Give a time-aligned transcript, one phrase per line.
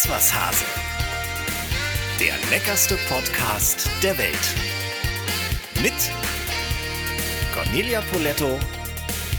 [0.00, 0.64] Iss was Hase.
[2.18, 4.34] Der leckerste Podcast der Welt.
[5.82, 5.92] Mit
[7.52, 8.58] Cornelia Poletto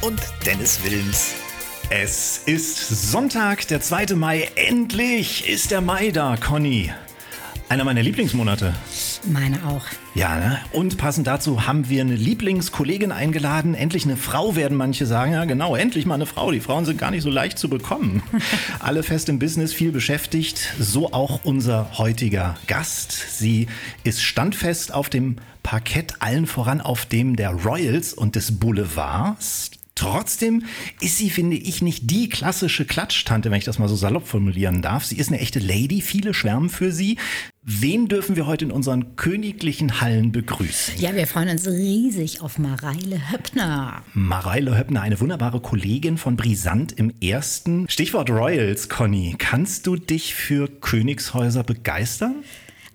[0.02, 1.34] und Dennis Wilms.
[1.90, 2.78] Es ist
[3.12, 4.14] Sonntag, der 2.
[4.16, 4.50] Mai.
[4.54, 6.94] Endlich ist der Mai da, Conny.
[7.68, 8.76] Einer meiner Lieblingsmonate.
[9.26, 9.86] Meine auch.
[10.16, 10.60] Ja, ne?
[10.72, 13.76] Und passend dazu haben wir eine Lieblingskollegin eingeladen.
[13.76, 15.34] Endlich eine Frau, werden manche sagen.
[15.34, 16.52] Ja, genau, endlich mal eine Frau.
[16.52, 18.24] Die Frauen sind gar nicht so leicht zu bekommen.
[18.80, 20.74] Alle fest im Business, viel beschäftigt.
[20.80, 23.12] So auch unser heutiger Gast.
[23.38, 23.68] Sie
[24.04, 29.72] ist standfest auf dem Parkett, allen voran auf dem der Royals und des Boulevards.
[30.02, 30.64] Trotzdem
[31.00, 34.82] ist sie, finde ich, nicht die klassische Klatschtante, wenn ich das mal so salopp formulieren
[34.82, 35.06] darf.
[35.06, 37.20] Sie ist eine echte Lady, viele schwärmen für sie.
[37.62, 40.96] Wen dürfen wir heute in unseren königlichen Hallen begrüßen?
[40.98, 44.02] Ja, wir freuen uns riesig auf Mareile Höppner.
[44.16, 47.88] Mareile Höppner, eine wunderbare Kollegin von Brisant im ersten.
[47.88, 49.36] Stichwort Royals, Conny.
[49.38, 52.44] Kannst du dich für Königshäuser begeistern?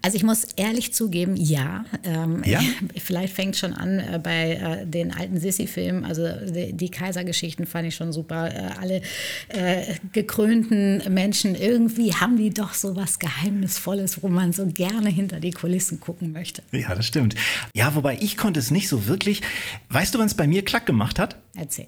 [0.02, 1.84] Also ich muss ehrlich zugeben, ja.
[2.04, 2.60] Ähm, ja?
[2.96, 6.04] Vielleicht fängt schon an äh, bei äh, den alten Sissi-Filmen.
[6.04, 8.54] Also die, die, Kaisergeschichten fand ich schon super.
[8.54, 9.02] Äh, alle
[9.48, 15.40] äh, gekrönten Menschen, irgendwie haben die doch so was Geheimnisvolles, wo man so gerne hinter
[15.40, 16.62] die Kulissen gucken möchte.
[16.70, 17.34] Ja, das stimmt.
[17.74, 19.42] Ja, wobei ich konnte es nicht so wirklich.
[19.88, 21.36] Weißt du, wann es bei mir klack gemacht hat?
[21.56, 21.86] Erzähl.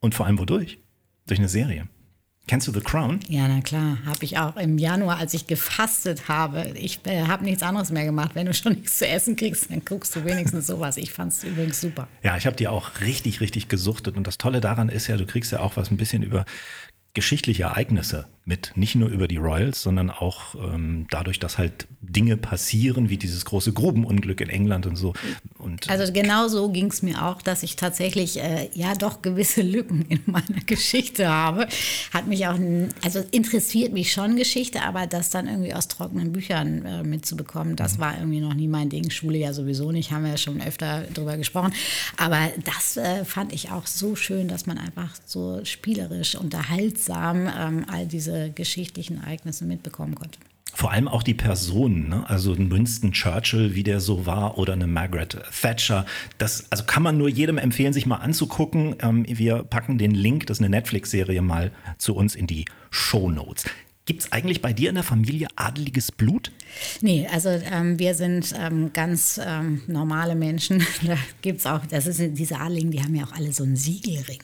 [0.00, 0.78] Und vor allem wodurch?
[1.26, 1.88] Durch eine Serie.
[2.46, 3.20] Kennst du The Crown?
[3.28, 6.72] Ja, na klar, habe ich auch im Januar, als ich gefastet habe.
[6.74, 8.32] Ich äh, habe nichts anderes mehr gemacht.
[8.34, 10.98] Wenn du schon nichts zu essen kriegst, dann guckst du wenigstens sowas.
[10.98, 12.06] Ich fand es übrigens super.
[12.22, 14.18] Ja, ich habe die auch richtig, richtig gesuchtet.
[14.18, 16.44] Und das Tolle daran ist ja, du kriegst ja auch was ein bisschen über
[17.14, 22.36] geschichtliche Ereignisse mit, nicht nur über die Royals, sondern auch ähm, dadurch, dass halt Dinge
[22.36, 25.14] passieren, wie dieses große Grubenunglück in England und so.
[25.58, 29.62] Und, also genau so ging es mir auch, dass ich tatsächlich äh, ja doch gewisse
[29.62, 31.66] Lücken in meiner Geschichte habe.
[32.12, 32.58] Hat mich auch,
[33.02, 37.96] also interessiert mich schon Geschichte, aber das dann irgendwie aus trockenen Büchern äh, mitzubekommen, das
[37.96, 38.02] mhm.
[38.02, 39.08] war irgendwie noch nie mein Ding.
[39.08, 41.72] Schule ja sowieso nicht, haben wir ja schon öfter drüber gesprochen.
[42.18, 47.86] Aber das äh, fand ich auch so schön, dass man einfach so spielerisch, unterhaltsam ähm,
[47.88, 50.38] all diese diese geschichtlichen Ereignisse mitbekommen konnte.
[50.76, 52.28] Vor allem auch die Personen, ne?
[52.28, 56.04] also Winston Churchill, wie der so war, oder eine Margaret Thatcher.
[56.38, 58.96] Das also kann man nur jedem empfehlen, sich mal anzugucken.
[59.00, 63.30] Ähm, wir packen den Link, das ist eine Netflix-Serie, mal zu uns in die Show
[63.30, 63.66] Notes.
[64.06, 66.52] Gibt es eigentlich bei dir in der Familie adeliges Blut?
[67.00, 70.84] Nee, also ähm, wir sind ähm, ganz ähm, normale Menschen.
[71.04, 73.76] Da gibt es auch, das ist diese Adeligen, die haben ja auch alle so einen
[73.76, 74.40] Siegelring.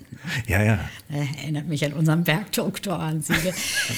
[0.47, 0.75] Ja, ja.
[1.11, 3.55] Äh, erinnert mich an unseren Bergdoktor an Siegel.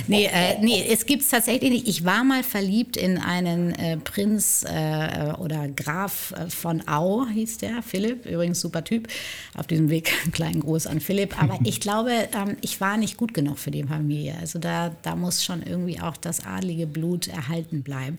[0.06, 1.89] nee, äh, nee, es gibt es tatsächlich nicht.
[1.89, 7.59] Ich war mal verliebt in einen äh, Prinz äh, oder Graf äh, von Au, hieß
[7.59, 9.09] der, Philipp, übrigens super Typ.
[9.55, 11.41] Auf diesem Weg einen kleinen Gruß an Philipp.
[11.43, 14.37] Aber ich glaube, ähm, ich war nicht gut genug für die Familie.
[14.41, 18.19] Also da, da muss schon schon irgendwie auch das adlige Blut erhalten bleiben.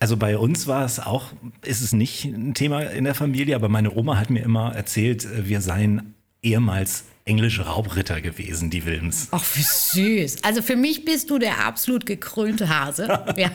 [0.00, 1.32] Also bei uns war es auch,
[1.64, 5.24] ist es nicht ein Thema in der Familie, aber meine Oma hat mir immer erzählt,
[5.24, 9.28] äh, wir seien ehemals englische Raubritter gewesen, die Wilms.
[9.30, 10.44] Ach, wie süß.
[10.44, 13.08] Also für mich bist du der absolut gekrönte Hase.
[13.36, 13.50] Ja.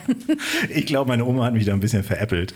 [0.68, 2.52] ich glaube, meine Oma hat mich da ein bisschen veräppelt.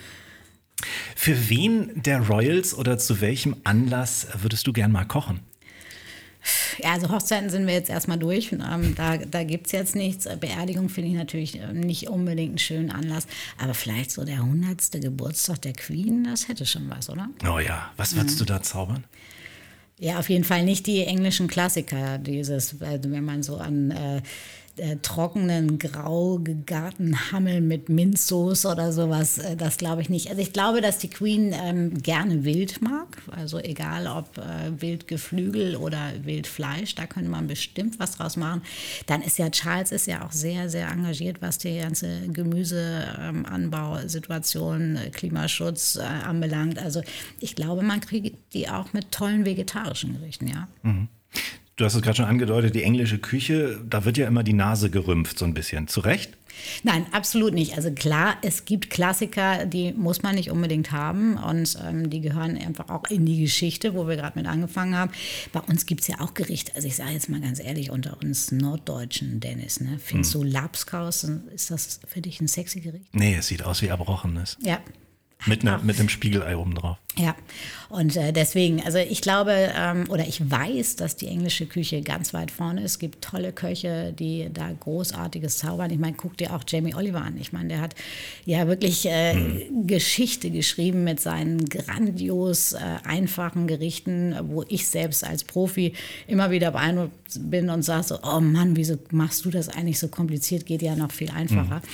[1.15, 5.41] Für wen der Royals oder zu welchem Anlass würdest du gern mal kochen?
[6.83, 8.53] Ja, also Hochzeiten sind wir jetzt erstmal durch.
[8.53, 10.29] Ähm, da da gibt es jetzt nichts.
[10.41, 13.27] Beerdigung finde ich natürlich ähm, nicht unbedingt einen schönen Anlass.
[13.59, 15.01] Aber vielleicht so der 100.
[15.01, 17.29] Geburtstag der Queen, das hätte schon was, oder?
[17.49, 18.39] Oh ja, was würdest mhm.
[18.39, 19.05] du da zaubern?
[19.99, 22.19] Ja, auf jeden Fall nicht die englischen Klassiker.
[22.19, 24.23] Dieses, also wenn man so an äh,
[24.77, 30.31] äh, trockenen, grau gegarten Hammel mit Minzsoße oder sowas, äh, das glaube ich nicht.
[30.31, 35.77] Also ich glaube, dass die Queen ähm, gerne Wild mag, also egal ob äh, Wildgeflügel
[35.77, 38.63] oder Wildfleisch, da könnte man bestimmt was draus machen.
[39.07, 45.13] Dann ist ja Charles ist ja auch sehr, sehr engagiert, was die ganze Gemüseanbausituation, ähm,
[45.13, 46.79] Klimaschutz äh, anbelangt.
[46.79, 47.03] Also
[47.41, 50.69] ich glaube, man kriegt die auch mit tollen vegetarischen Gerichten, ja.
[50.83, 51.09] Mhm.
[51.77, 54.91] Du hast es gerade schon angedeutet, die englische Küche, da wird ja immer die Nase
[54.91, 55.89] gerümpft so ein bisschen.
[55.89, 56.37] Zu Recht?
[56.85, 57.77] Nein, absolut nicht.
[57.77, 62.57] Also klar, es gibt Klassiker, die muss man nicht unbedingt haben und ähm, die gehören
[62.57, 65.11] einfach auch in die Geschichte, wo wir gerade mit angefangen haben.
[65.53, 66.73] Bei uns gibt es ja auch Gerichte.
[66.77, 69.99] Also ich sage jetzt mal ganz ehrlich, unter uns Norddeutschen, Dennis, ne?
[69.99, 70.43] findest hm.
[70.43, 73.13] du Lapskaus, ist das für dich ein sexy Gericht?
[73.13, 74.57] Nee, es sieht aus wie Erbrochenes.
[74.63, 74.79] Ja,
[75.47, 76.97] Mit, ne, mit einem Spiegelei oben drauf.
[77.17, 77.37] Ja,
[77.91, 82.35] und äh, deswegen, also ich glaube ähm, oder ich weiß, dass die englische Küche ganz
[82.35, 82.93] weit vorne ist.
[82.93, 85.93] Es gibt tolle Köche, die da großartiges zaubern.
[85.93, 87.37] Ich meine, guck dir auch Jamie Oliver an.
[87.41, 87.95] Ich meine, der hat
[88.47, 89.87] ja wirklich äh, hm.
[89.87, 95.93] Geschichte geschrieben mit seinen grandios äh, einfachen Gerichten, wo ich selbst als Profi
[96.27, 100.09] immer wieder beeindruckt bin und sage so, oh Mann, wieso machst du das eigentlich so
[100.09, 100.67] kompliziert?
[100.67, 101.77] Geht ja noch viel einfacher.
[101.77, 101.89] Hm.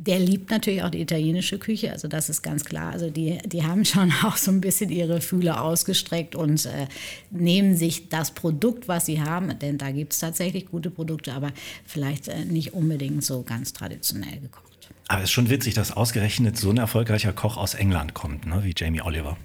[0.00, 2.92] Der liebt natürlich auch die italienische Küche, also das ist ganz klar.
[2.92, 6.86] Also die, die haben schon auch so ein bisschen ihre Fühler ausgestreckt und äh,
[7.30, 11.52] nehmen sich das Produkt, was sie haben, denn da gibt es tatsächlich gute Produkte, aber
[11.84, 14.88] vielleicht äh, nicht unbedingt so ganz traditionell gekocht.
[15.08, 18.62] Aber es ist schon witzig, dass ausgerechnet so ein erfolgreicher Koch aus England kommt, ne,
[18.62, 19.36] wie Jamie Oliver.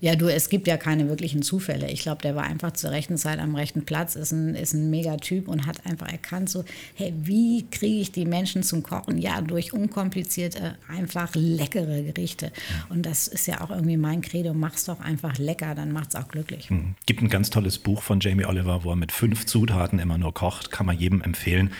[0.00, 1.90] Ja, du, es gibt ja keine wirklichen Zufälle.
[1.90, 4.90] Ich glaube, der war einfach zur rechten Zeit am rechten Platz, ist ein, ist ein
[4.90, 6.64] Megatyp und hat einfach erkannt, so,
[6.94, 9.18] hey, wie kriege ich die Menschen zum Kochen?
[9.18, 12.52] Ja, durch unkomplizierte, einfach leckere Gerichte.
[12.88, 16.28] Und das ist ja auch irgendwie mein Credo, mach's doch einfach lecker, dann macht's auch
[16.28, 16.70] glücklich.
[16.70, 16.94] Hm.
[17.06, 20.34] Gibt ein ganz tolles Buch von Jamie Oliver, wo er mit fünf Zutaten immer nur
[20.34, 21.72] kocht, kann man jedem empfehlen.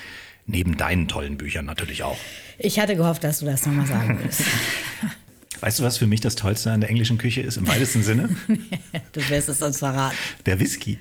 [0.46, 2.18] Neben deinen tollen Büchern natürlich auch.
[2.58, 4.42] Ich hatte gehofft, dass du das nochmal sagen willst.
[5.62, 8.30] Weißt du, was für mich das Tollste an der englischen Küche ist, im weitesten Sinne?
[9.12, 10.16] du wirst es uns verraten.
[10.44, 10.98] Der Whisky.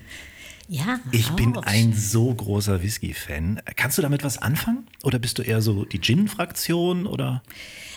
[0.68, 1.00] Ja.
[1.12, 1.36] Ich auch.
[1.36, 3.64] bin ein so großer Whisky-Fan.
[3.76, 4.86] Kannst du damit was anfangen?
[5.02, 7.08] Oder bist du eher so die Gin-Fraktion?
[7.08, 7.42] Oder?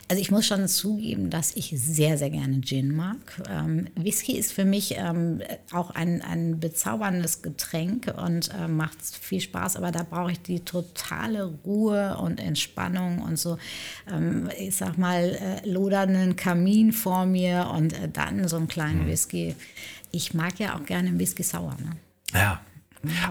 [0.09, 3.17] Also ich muss schon zugeben, dass ich sehr, sehr gerne Gin mag.
[3.49, 5.41] Ähm, Whisky ist für mich ähm,
[5.73, 10.61] auch ein, ein bezauberndes Getränk und äh, macht viel Spaß, aber da brauche ich die
[10.61, 13.57] totale Ruhe und Entspannung und so,
[14.13, 19.05] ähm, ich sag mal, äh, lodernden Kamin vor mir und äh, dann so einen kleinen
[19.05, 19.09] mhm.
[19.09, 19.55] Whisky.
[20.11, 21.77] Ich mag ja auch gerne Whisky sauer.
[21.83, 21.97] Ne?
[22.35, 22.61] Ja,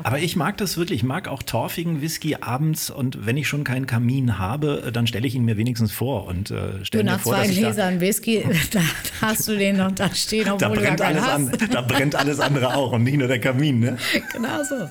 [0.04, 1.00] aber ich mag das wirklich.
[1.00, 5.28] Ich mag auch torfigen Whisky abends und wenn ich schon keinen Kamin habe, dann stelle
[5.28, 8.82] ich ihn mir wenigstens vor und äh, stelle mir vor, nach zwei Gläsern Whisky, da
[9.22, 12.40] hast du den noch da stehen, obwohl da brennt du alles an, Da brennt alles
[12.40, 13.98] andere auch und nicht nur der Kamin, ne?
[14.34, 14.90] Genau so.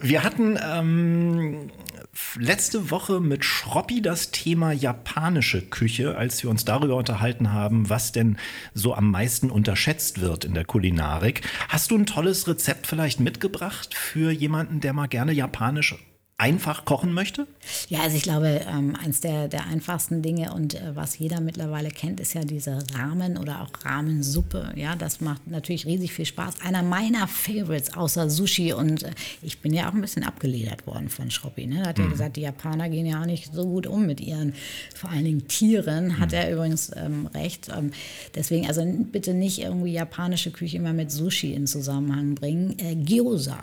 [0.00, 1.70] Wir hatten ähm,
[2.38, 8.12] letzte Woche mit Schroppi das Thema japanische Küche, als wir uns darüber unterhalten haben, was
[8.12, 8.38] denn
[8.74, 11.42] so am meisten unterschätzt wird in der Kulinarik.
[11.68, 15.94] Hast du ein tolles Rezept vielleicht mitgebracht für jemanden, der mal gerne japanisch
[16.38, 17.46] einfach kochen möchte?
[17.88, 21.88] Ja, also ich glaube, ähm, eins der, der einfachsten Dinge und äh, was jeder mittlerweile
[21.88, 24.72] kennt, ist ja diese Ramen oder auch Rahmensuppe.
[24.76, 26.60] Ja, das macht natürlich riesig viel Spaß.
[26.60, 31.08] Einer meiner Favorites außer Sushi und äh, ich bin ja auch ein bisschen abgeledert worden
[31.08, 31.66] von Schroppi.
[31.66, 31.80] Ne?
[31.82, 32.04] Da hat mhm.
[32.04, 34.52] er gesagt, die Japaner gehen ja auch nicht so gut um mit ihren,
[34.94, 36.18] vor allen Dingen Tieren.
[36.20, 36.34] Hat mhm.
[36.34, 37.70] er übrigens ähm, recht.
[37.74, 37.92] Ähm,
[38.34, 42.78] deswegen also bitte nicht irgendwie japanische Küche immer mit Sushi in Zusammenhang bringen.
[42.78, 43.62] Äh, Gyoza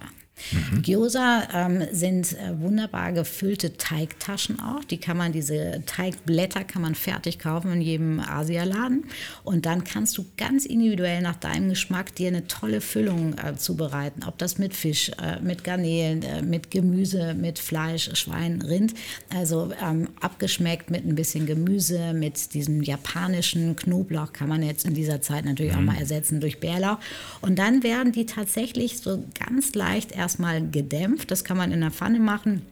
[0.51, 0.81] Mhm.
[0.81, 4.83] Gyoza ähm, sind äh, wunderbar gefüllte Teigtaschen auch.
[4.83, 9.05] Die kann man, diese Teigblätter kann man fertig kaufen in jedem Asialaden.
[9.43, 14.23] Und dann kannst du ganz individuell nach deinem Geschmack dir eine tolle Füllung äh, zubereiten.
[14.25, 18.93] Ob das mit Fisch, äh, mit Garnelen, äh, mit Gemüse, mit Fleisch, Schwein, Rind.
[19.35, 24.93] Also ähm, abgeschmeckt mit ein bisschen Gemüse, mit diesem japanischen Knoblauch kann man jetzt in
[24.93, 25.79] dieser Zeit natürlich mhm.
[25.79, 26.97] auch mal ersetzen durch Bärlauch.
[27.41, 31.29] Und dann werden die tatsächlich so ganz leicht erstmal gedämpft.
[31.29, 32.63] Das kann man in der Pfanne machen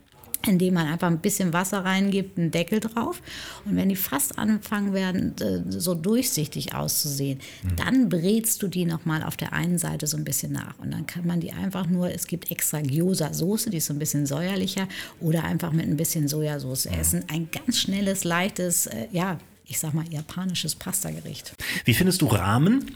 [0.48, 3.22] indem man einfach ein bisschen Wasser reingibt, einen Deckel drauf.
[3.64, 7.76] Und wenn die fast anfangen werden, äh, so durchsichtig auszusehen, mhm.
[7.76, 10.80] dann brätst du die nochmal auf der einen Seite so ein bisschen nach.
[10.80, 14.00] Und dann kann man die einfach nur, es gibt extra Gyoza-Soße, die ist so ein
[14.00, 14.88] bisschen säuerlicher,
[15.20, 17.00] oder einfach mit ein bisschen Sojasauce mhm.
[17.00, 17.26] essen.
[17.32, 19.38] Ein ganz schnelles, leichtes, äh, ja,
[19.72, 21.54] ich sag mal, japanisches Pastagericht.
[21.86, 22.92] Wie findest du Ramen?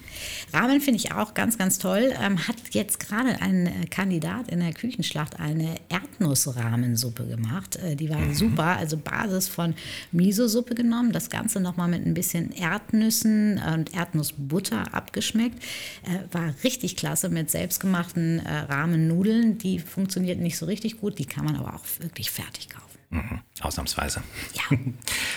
[0.54, 2.14] Ramen finde ich auch ganz, ganz toll.
[2.22, 7.78] Ähm, hat jetzt gerade ein äh, Kandidat in der Küchenschlacht eine Erdnussrahmensuppe gemacht.
[7.78, 8.34] Äh, die war mhm.
[8.34, 9.74] super, also Basis von
[10.12, 15.64] Miso-Suppe genommen, das Ganze nochmal mit ein bisschen Erdnüssen und Erdnussbutter abgeschmeckt.
[16.04, 19.58] Äh, war richtig klasse mit selbstgemachten äh, Rahmennudeln.
[19.60, 22.86] Die funktioniert nicht so richtig gut, die kann man aber auch wirklich fertig kaufen.
[23.12, 24.22] Mhm, ausnahmsweise.
[24.54, 24.64] Ja.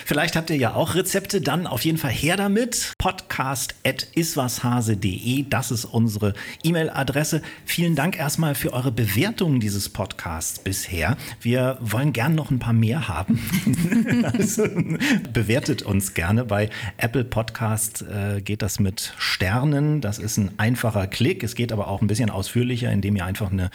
[0.05, 2.91] Vielleicht habt ihr ja auch Rezepte, dann auf jeden Fall her damit.
[2.97, 6.33] Podcast.iswashase.de, das ist unsere
[6.63, 7.41] E-Mail-Adresse.
[7.63, 11.15] Vielen Dank erstmal für eure Bewertungen dieses Podcasts bisher.
[11.39, 13.39] Wir wollen gern noch ein paar mehr haben.
[14.33, 14.67] also,
[15.31, 16.43] bewertet uns gerne.
[16.43, 20.01] Bei Apple Podcast äh, geht das mit Sternen.
[20.01, 21.41] Das ist ein einfacher Klick.
[21.43, 23.69] Es geht aber auch ein bisschen ausführlicher, indem ihr einfach eine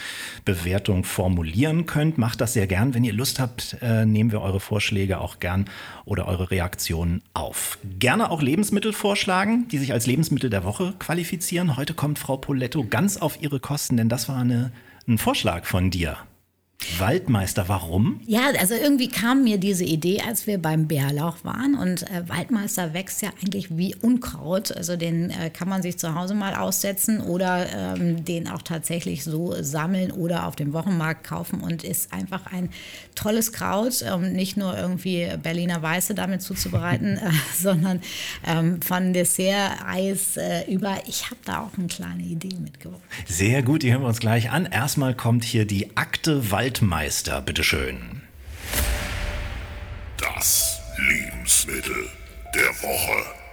[0.44, 2.18] Bewertung formulieren könnt.
[2.18, 5.66] Macht das sehr gern, wenn ihr Lust habt äh, nehmen wir eure Vorschläge auch gern
[6.04, 7.78] oder eure Reaktionen auf.
[7.98, 11.76] Gerne auch Lebensmittel vorschlagen, die sich als Lebensmittel der Woche qualifizieren.
[11.76, 14.72] Heute kommt Frau Poletto ganz auf ihre Kosten, denn das war eine,
[15.06, 16.16] ein Vorschlag von dir.
[16.98, 18.20] Waldmeister, warum?
[18.26, 21.74] Ja, also irgendwie kam mir diese Idee, als wir beim Bärlauch waren.
[21.74, 24.70] Und äh, Waldmeister wächst ja eigentlich wie Unkraut.
[24.76, 27.66] Also den äh, kann man sich zu Hause mal aussetzen oder
[27.96, 32.68] ähm, den auch tatsächlich so sammeln oder auf dem Wochenmarkt kaufen und ist einfach ein
[33.14, 34.02] tolles Kraut.
[34.02, 38.00] Ähm, nicht nur irgendwie Berliner Weiße damit zuzubereiten, äh, sondern
[38.46, 40.98] ähm, von Dessert-Eis äh, über.
[41.06, 43.00] Ich habe da auch eine kleine Idee mitgebracht.
[43.26, 44.66] Sehr gut, die hören wir uns gleich an.
[44.66, 48.22] Erstmal kommt hier die Akte Wald Waldmeister, bitteschön.
[50.16, 52.08] Das Lebensmittel
[52.54, 53.43] der Woche.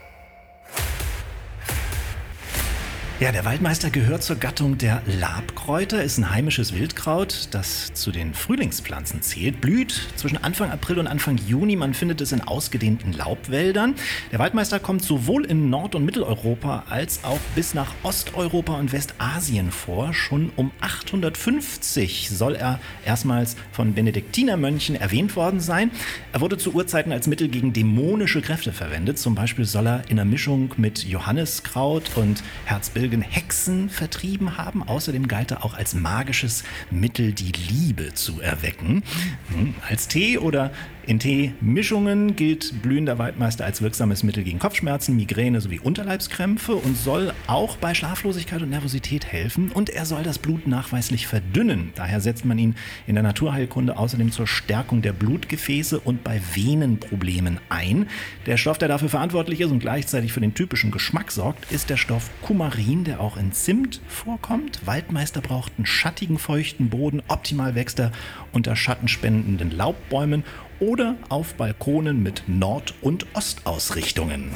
[3.21, 8.33] Ja, der Waldmeister gehört zur Gattung der Labkräuter, ist ein heimisches Wildkraut, das zu den
[8.33, 11.75] Frühlingspflanzen zählt, blüht zwischen Anfang April und Anfang Juni.
[11.75, 13.93] Man findet es in ausgedehnten Laubwäldern.
[14.31, 19.69] Der Waldmeister kommt sowohl in Nord- und Mitteleuropa als auch bis nach Osteuropa und Westasien
[19.69, 20.15] vor.
[20.15, 25.91] Schon um 850 soll er erstmals von Benediktinermönchen erwähnt worden sein.
[26.33, 29.19] Er wurde zu Urzeiten als Mittel gegen dämonische Kräfte verwendet.
[29.19, 34.83] Zum Beispiel soll er in der Mischung mit Johanniskraut und Herzbilgen Folgen Hexen vertrieben haben.
[34.83, 39.03] Außerdem galt er auch als magisches Mittel, die Liebe zu erwecken.
[39.49, 40.71] Hm, als Tee oder
[41.07, 47.33] in Teemischungen gilt blühender Waldmeister als wirksames Mittel gegen Kopfschmerzen, Migräne sowie Unterleibskrämpfe und soll
[47.47, 49.71] auch bei Schlaflosigkeit und Nervosität helfen.
[49.71, 51.91] Und er soll das Blut nachweislich verdünnen.
[51.95, 52.75] Daher setzt man ihn
[53.07, 58.07] in der Naturheilkunde außerdem zur Stärkung der Blutgefäße und bei Venenproblemen ein.
[58.45, 61.97] Der Stoff, der dafür verantwortlich ist und gleichzeitig für den typischen Geschmack sorgt, ist der
[61.97, 64.85] Stoff Kumarin, der auch in Zimt vorkommt.
[64.85, 67.23] Waldmeister braucht einen schattigen, feuchten Boden.
[67.27, 68.11] Optimal wächst er
[68.51, 70.43] unter schattenspendenden Laubbäumen
[70.81, 74.51] oder auf Balkonen mit Nord- und Ostausrichtungen.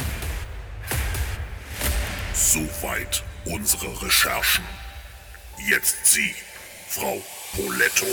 [2.34, 4.65] Soweit unsere Recherchen.
[5.70, 6.34] Jetzt Sie,
[6.89, 7.22] Frau
[7.55, 8.05] Poletto.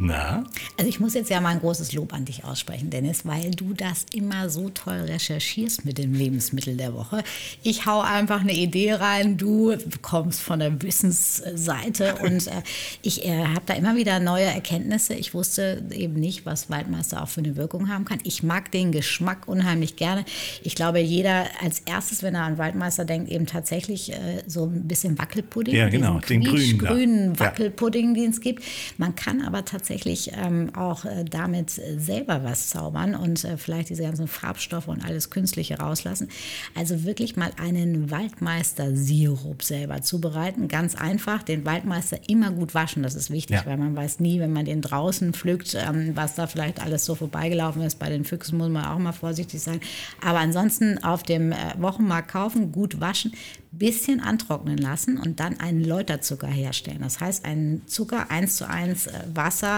[0.00, 0.44] Na?
[0.76, 3.74] Also ich muss jetzt ja mal ein großes Lob an dich aussprechen, Dennis, weil du
[3.74, 7.24] das immer so toll recherchierst mit dem Lebensmittel der Woche.
[7.64, 12.62] Ich hau einfach eine Idee rein, du kommst von der Wissensseite und äh,
[13.02, 15.14] ich äh, habe da immer wieder neue Erkenntnisse.
[15.14, 18.20] Ich wusste eben nicht, was Waldmeister auch für eine Wirkung haben kann.
[18.22, 20.24] Ich mag den Geschmack unheimlich gerne.
[20.62, 24.86] Ich glaube, jeder als erstes, wenn er an Waldmeister denkt, eben tatsächlich äh, so ein
[24.86, 25.74] bisschen Wackelpudding.
[25.74, 28.22] Ja, genau, den grünen, grünen Wackelpudding, ja.
[28.22, 28.62] den es gibt.
[28.96, 33.56] Man kann aber tatsächlich tatsächlich ähm, auch äh, damit äh, selber was zaubern und äh,
[33.56, 36.28] vielleicht diese ganzen Farbstoffe und alles Künstliche rauslassen.
[36.74, 40.68] Also wirklich mal einen Waldmeister-Sirup selber zubereiten.
[40.68, 43.66] Ganz einfach, den Waldmeister immer gut waschen, das ist wichtig, ja.
[43.66, 47.14] weil man weiß nie, wenn man den draußen pflückt, ähm, was da vielleicht alles so
[47.14, 47.98] vorbeigelaufen ist.
[47.98, 49.80] Bei den Füchsen muss man auch mal vorsichtig sein.
[50.22, 53.32] Aber ansonsten auf dem äh, Wochenmarkt kaufen, gut waschen,
[53.70, 57.00] bisschen antrocknen lassen und dann einen Läuterzucker herstellen.
[57.00, 59.12] Das heißt, einen Zucker 1 zu 1 äh,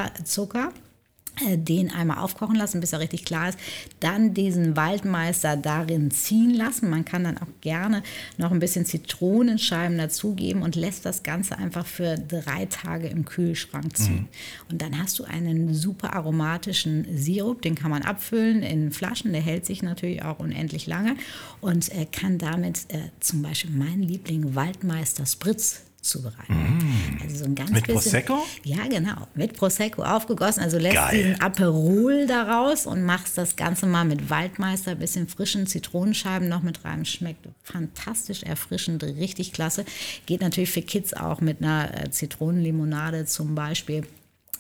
[0.01, 0.73] Wasserzucker
[1.47, 3.59] äh, den einmal aufkochen lassen, bis er richtig klar ist,
[4.01, 6.91] dann diesen Waldmeister darin ziehen lassen.
[6.91, 8.03] Man kann dann auch gerne
[8.37, 13.97] noch ein bisschen Zitronenscheiben dazugeben und lässt das Ganze einfach für drei Tage im Kühlschrank
[13.97, 14.23] ziehen.
[14.23, 14.29] Mhm.
[14.71, 19.41] Und dann hast du einen super aromatischen Sirup, den kann man abfüllen in Flaschen, der
[19.41, 21.17] hält sich natürlich auch unendlich lange
[21.61, 26.55] und äh, kann damit äh, zum Beispiel mein Liebling Waldmeister Spritz zubereiten.
[26.55, 27.23] Mm.
[27.23, 28.47] Also so ein ganz Mit bisschen, Prosecco?
[28.65, 29.29] Ja, genau.
[29.35, 30.63] Mit Prosecco aufgegossen.
[30.63, 31.17] Also lässt Geil.
[31.17, 36.85] diesen Aperol daraus und machst das Ganze mal mit Waldmeister, bisschen frischen Zitronenscheiben noch mit
[36.85, 37.05] rein.
[37.05, 39.85] Schmeckt fantastisch erfrischend, richtig klasse.
[40.27, 44.05] Geht natürlich für Kids auch mit einer äh, Zitronenlimonade zum Beispiel.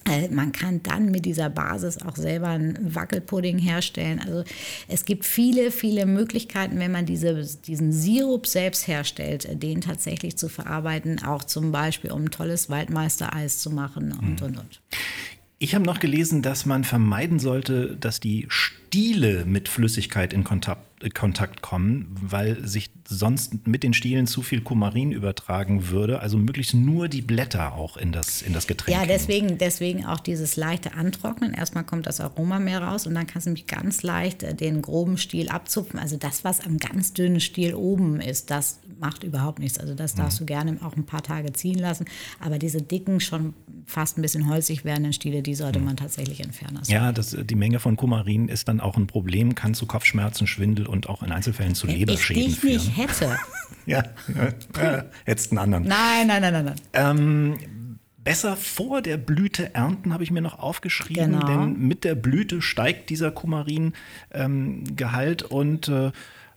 [0.08, 4.20] Äh, man kann dann mit dieser Basis auch selber einen Wackelpudding herstellen.
[4.20, 4.44] Also
[4.88, 10.36] es gibt viele, viele Möglichkeiten, wenn man diese, diesen Sirup selbst herstellt, äh, den tatsächlich
[10.36, 14.46] zu verarbeiten, auch zum Beispiel um ein tolles Waldmeistereis zu machen und, mhm.
[14.46, 14.80] und, und.
[15.58, 20.86] Ich habe noch gelesen, dass man vermeiden sollte, dass die Stiele mit Flüssigkeit in Kontakt
[21.14, 26.20] Kontakt kommen, weil sich sonst mit den Stielen zu viel Kumarin übertragen würde.
[26.20, 28.96] Also möglichst nur die Blätter auch in das, in das Getränk.
[28.96, 31.52] Ja, deswegen, deswegen auch dieses leichte Antrocknen.
[31.52, 34.80] Erstmal kommt das Aroma mehr raus und dann kannst du nämlich ganz leicht äh, den
[34.80, 35.98] groben Stiel abzupfen.
[35.98, 39.78] Also das, was am ganz dünnen Stiel oben ist, das macht überhaupt nichts.
[39.78, 40.46] Also das darfst mhm.
[40.46, 42.04] du gerne auch ein paar Tage ziehen lassen.
[42.38, 43.54] Aber diese dicken, schon
[43.86, 45.86] fast ein bisschen holzig werdenden Stiele, die sollte mhm.
[45.86, 46.78] man tatsächlich entfernen.
[46.78, 50.46] Also ja, das, die Menge von Kumarin ist dann auch ein Problem, kann zu Kopfschmerzen,
[50.46, 52.76] Schwindel und auch in Einzelfällen zu Leberschäden ich führen.
[52.76, 53.38] Ich nicht hätte.
[53.86, 54.02] ja,
[54.34, 54.48] ja,
[54.82, 55.84] äh, hättest einen anderen.
[55.84, 56.64] Nein, nein, nein, nein.
[56.64, 56.74] nein.
[56.92, 57.56] Ähm,
[58.22, 61.46] besser vor der Blüte ernten, habe ich mir noch aufgeschrieben, genau.
[61.46, 66.10] denn mit der Blüte steigt dieser Kumarin-Gehalt ähm, und äh,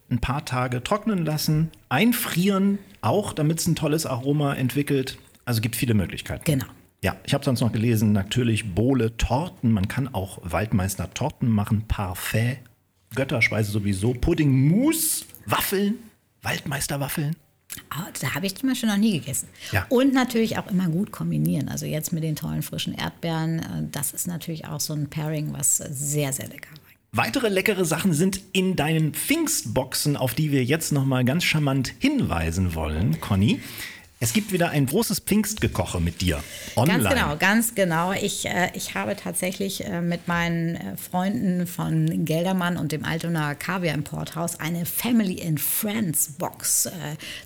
[0.09, 5.17] ein paar Tage trocknen lassen, einfrieren, auch damit es ein tolles Aroma entwickelt.
[5.45, 6.45] Also gibt viele Möglichkeiten.
[6.45, 6.67] Genau.
[7.03, 9.71] Ja, ich habe sonst noch gelesen, natürlich Bohle, Torten.
[9.71, 12.59] Man kann auch Waldmeister Torten machen, Parfait,
[13.13, 15.95] Götterspeise sowieso, Pudding, Mousse, Waffeln,
[16.43, 17.35] Waldmeisterwaffeln.
[17.89, 19.47] Ah, da habe ich zum Beispiel noch nie gegessen.
[19.71, 19.85] Ja.
[19.89, 21.69] Und natürlich auch immer gut kombinieren.
[21.69, 25.53] Also jetzt mit den tollen frischen Erdbeeren, äh, das ist natürlich auch so ein Pairing,
[25.53, 26.79] was sehr, sehr lecker war.
[27.15, 32.73] Weitere leckere Sachen sind in deinen Pfingstboxen, auf die wir jetzt nochmal ganz charmant hinweisen
[32.73, 33.61] wollen, Conny.
[34.23, 36.41] Es gibt wieder ein großes Pfingstgekoche mit dir.
[36.77, 37.03] Online.
[37.03, 38.13] Ganz genau, ganz genau.
[38.13, 43.55] Ich, äh, ich habe tatsächlich äh, mit meinen äh, Freunden von Geldermann und dem Altonaer
[43.55, 46.91] Kaviar Importhaus eine Family and Friends Box äh,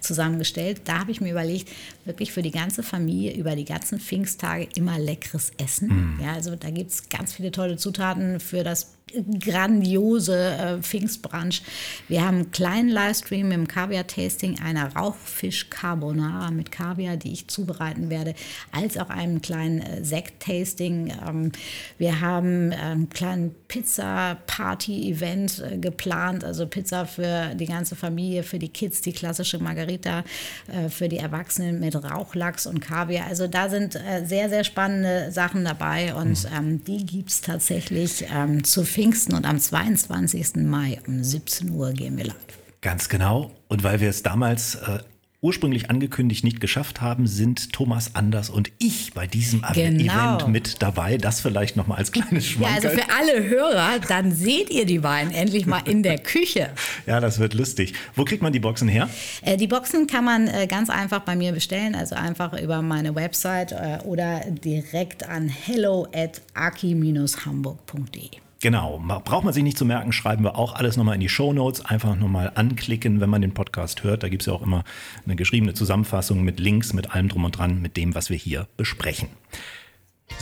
[0.01, 0.81] zusammengestellt.
[0.85, 1.69] Da habe ich mir überlegt,
[2.05, 6.19] wirklich für die ganze Familie über die ganzen Pfingsttage immer leckeres Essen.
[6.21, 8.96] Ja, also da gibt es ganz viele tolle Zutaten für das
[9.39, 11.61] grandiose äh, Pfingstbrunch.
[12.07, 18.35] Wir haben einen kleinen Livestream im Kaviar-Tasting einer Rauchfisch-Carbonara mit Kaviar, die ich zubereiten werde,
[18.71, 21.13] als auch einen kleinen äh, Sekt-Tasting.
[21.27, 21.51] Ähm,
[21.97, 28.69] wir haben einen kleinen Pizza-Party-Event äh, geplant, also Pizza für die ganze Familie, für die
[28.69, 30.23] Kids, die klassische Margarita,
[30.67, 33.27] äh, für die Erwachsenen mit Rauchlachs und Kaviar.
[33.27, 38.25] Also da sind äh, sehr, sehr spannende Sachen dabei und ähm, die gibt es tatsächlich
[38.33, 40.55] ähm, zu Pfingsten und am 22.
[40.55, 42.35] Mai um 17 Uhr gehen wir live.
[42.81, 43.51] Ganz genau.
[43.67, 44.97] Und weil wir es damals äh,
[45.39, 50.37] ursprünglich angekündigt nicht geschafft haben, sind Thomas Anders und ich bei diesem Genau.
[50.37, 51.17] Event mit dabei.
[51.19, 55.31] Das vielleicht nochmal als kleines Ja, also für alle Hörer, dann seht ihr die beiden
[55.31, 56.69] endlich mal in der Küche.
[57.05, 57.93] Ja, das wird lustig.
[58.15, 59.07] Wo kriegt man die Boxen her?
[59.43, 63.13] Äh, Die Boxen kann man äh, ganz einfach bei mir bestellen, also einfach über meine
[63.13, 68.29] Website äh, oder direkt an hello at aki-hamburg.de.
[68.59, 71.85] Genau, braucht man sich nicht zu merken, schreiben wir auch alles nochmal in die Shownotes.
[71.85, 74.23] Einfach nochmal anklicken, wenn man den Podcast hört.
[74.23, 74.83] Da gibt es ja auch immer
[75.25, 78.67] eine geschriebene Zusammenfassung mit Links, mit allem drum und dran, mit dem, was wir hier
[78.75, 79.29] besprechen.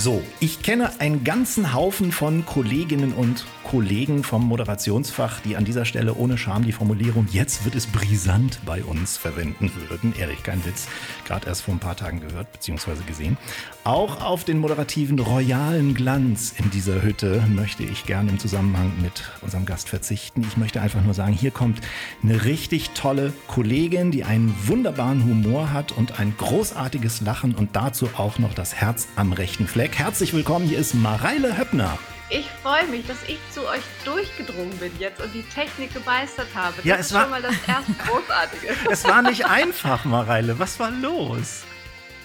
[0.05, 5.85] So, ich kenne einen ganzen Haufen von Kolleginnen und Kollegen vom Moderationsfach, die an dieser
[5.85, 10.13] Stelle ohne Scham die Formulierung jetzt wird es brisant bei uns verwenden würden.
[10.19, 10.87] Ehrlich, kein Witz.
[11.25, 12.91] Gerade erst vor ein paar Tagen gehört bzw.
[13.07, 13.37] gesehen.
[13.83, 19.23] Auch auf den moderativen royalen Glanz in dieser Hütte möchte ich gerne im Zusammenhang mit
[19.41, 20.45] unserem Gast verzichten.
[20.47, 21.81] Ich möchte einfach nur sagen, hier kommt
[22.21, 28.09] eine richtig tolle Kollegin, die einen wunderbaren Humor hat und ein großartiges Lachen und dazu
[28.15, 29.97] auch noch das Herz am rechten Fleck.
[29.99, 31.99] Herzlich willkommen, hier ist Mareile Höppner.
[32.29, 36.75] Ich freue mich, dass ich zu euch durchgedrungen bin jetzt und die Technik gemeistert habe.
[36.77, 38.73] Das Ja, ist es war- schon mal das erste Großartige.
[38.89, 40.57] Es war nicht einfach, Mareile.
[40.59, 41.65] Was war los?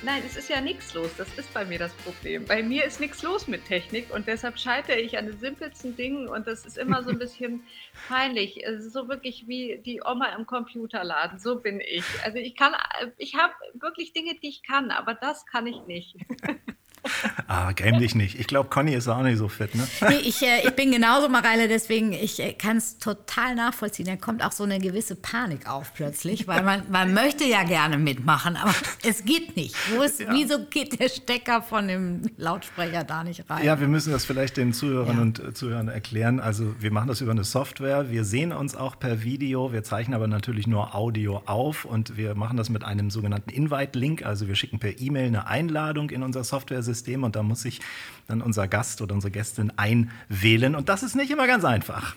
[0.04, 1.10] Nein, es ist ja nichts los.
[1.18, 2.44] Das ist bei mir das Problem.
[2.44, 6.28] Bei mir ist nichts los mit Technik und deshalb scheitere ich an den simpelsten Dingen
[6.28, 7.64] und das ist immer so ein bisschen
[8.08, 8.64] peinlich.
[8.64, 11.40] Es ist so wirklich wie die Oma im Computerladen.
[11.40, 12.04] So bin ich.
[12.24, 12.74] Also ich kann,
[13.18, 16.14] ich habe wirklich Dinge, die ich kann, aber das kann ich nicht.
[17.52, 18.38] Ah, gräm dich nicht.
[18.38, 19.84] Ich glaube, Conny ist auch nicht so fit, ne?
[20.08, 24.06] Nee, ich, äh, ich bin genauso, Mareile, deswegen ich äh, kann es total nachvollziehen.
[24.06, 27.98] Da kommt auch so eine gewisse Panik auf plötzlich, weil man, man möchte ja gerne
[27.98, 28.72] mitmachen, aber
[29.04, 29.74] es geht nicht.
[29.92, 33.64] Wo ist, Wieso geht der Stecker von dem Lautsprecher da nicht rein?
[33.64, 35.22] Ja, wir müssen das vielleicht den Zuhörern Ja.
[35.22, 36.38] und äh, Zuhörern erklären.
[36.38, 38.10] Also wir machen das über eine Software.
[38.12, 39.72] Wir sehen uns auch per Video.
[39.72, 44.24] Wir zeichnen aber natürlich nur Audio auf und wir machen das mit einem sogenannten Invite-Link.
[44.24, 47.80] Also wir schicken per E-Mail eine Einladung in unser Software-System und da muss sich
[48.28, 50.74] dann unser Gast oder unsere Gästin einwählen.
[50.74, 52.14] Und das ist nicht immer ganz einfach.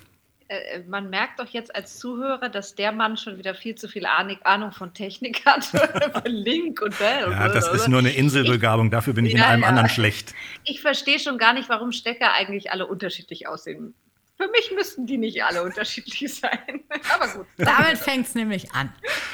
[0.50, 4.06] Äh, man merkt doch jetzt als Zuhörer, dass der Mann schon wieder viel zu viel
[4.06, 5.64] Ahnung, Ahnung von Technik hat.
[5.64, 7.32] Von Link und Bell.
[7.32, 8.92] Ja, das ist nur eine Inselbegabung.
[8.92, 9.68] Dafür bin ich in Ja, allem ja.
[9.68, 10.34] anderen schlecht.
[10.66, 13.94] Ich verstehe schon gar nicht, warum Stecker eigentlich alle unterschiedlich aussehen.
[14.36, 16.82] Für mich müssten die nicht alle unterschiedlich sein.
[17.16, 17.48] Aber gut.
[17.58, 18.92] Damit fängt es nämlich an.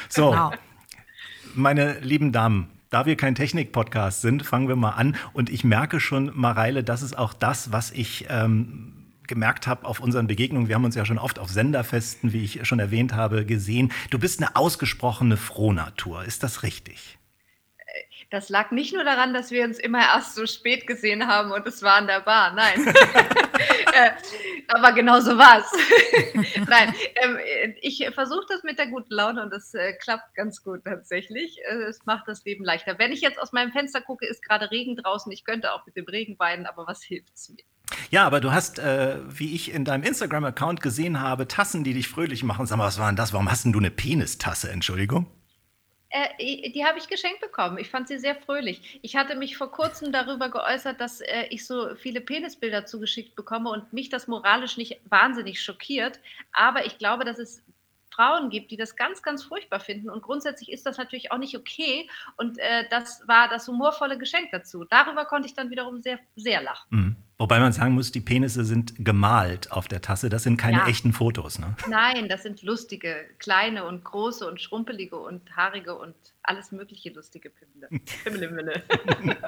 [0.08, 0.52] So, Genau.
[1.54, 5.16] meine lieben Damen, da wir kein Technik-Podcast sind, fangen wir mal an.
[5.32, 8.92] Und ich merke schon, Mareile, das ist auch das, was ich ähm,
[9.28, 10.68] gemerkt habe auf unseren Begegnungen.
[10.68, 13.92] Wir haben uns ja schon oft auf Senderfesten, wie ich schon erwähnt habe, gesehen.
[14.10, 16.24] Du bist eine ausgesprochene Frohnatur.
[16.24, 17.19] Ist das richtig?
[18.30, 21.66] Das lag nicht nur daran, dass wir uns immer erst so spät gesehen haben und
[21.66, 22.52] es war an der Bar.
[22.54, 22.86] Nein.
[23.92, 24.10] äh,
[24.68, 25.72] aber genau so war es.
[26.68, 30.62] Nein, ähm, äh, ich versuche das mit der guten Laune und das äh, klappt ganz
[30.62, 31.58] gut tatsächlich.
[31.68, 33.00] Äh, es macht das Leben leichter.
[33.00, 35.32] Wenn ich jetzt aus meinem Fenster gucke, ist gerade Regen draußen.
[35.32, 37.64] Ich könnte auch mit dem Regen weinen, aber was hilft es mir?
[38.10, 42.08] Ja, aber du hast, äh, wie ich in deinem Instagram-Account gesehen habe, Tassen, die dich
[42.08, 42.66] fröhlich machen.
[42.66, 43.32] Sag mal, was war denn das?
[43.32, 44.70] Warum hast denn du eine Penistasse?
[44.70, 45.26] Entschuldigung.
[46.10, 47.78] Äh, die habe ich geschenkt bekommen.
[47.78, 48.98] Ich fand sie sehr fröhlich.
[49.02, 53.70] Ich hatte mich vor kurzem darüber geäußert, dass äh, ich so viele Penisbilder zugeschickt bekomme
[53.70, 56.18] und mich das moralisch nicht wahnsinnig schockiert.
[56.52, 57.62] Aber ich glaube, dass es
[58.12, 60.10] Frauen gibt, die das ganz, ganz furchtbar finden.
[60.10, 62.10] Und grundsätzlich ist das natürlich auch nicht okay.
[62.36, 64.84] Und äh, das war das humorvolle Geschenk dazu.
[64.84, 66.88] Darüber konnte ich dann wiederum sehr, sehr lachen.
[66.90, 67.16] Mhm.
[67.40, 70.28] Wobei man sagen muss, die Penisse sind gemalt auf der Tasse.
[70.28, 70.88] Das sind keine ja.
[70.88, 71.58] echten Fotos.
[71.58, 71.74] Ne?
[71.88, 77.48] Nein, das sind lustige, kleine und große und schrumpelige und haarige und alles mögliche lustige
[77.48, 78.82] Pimmel.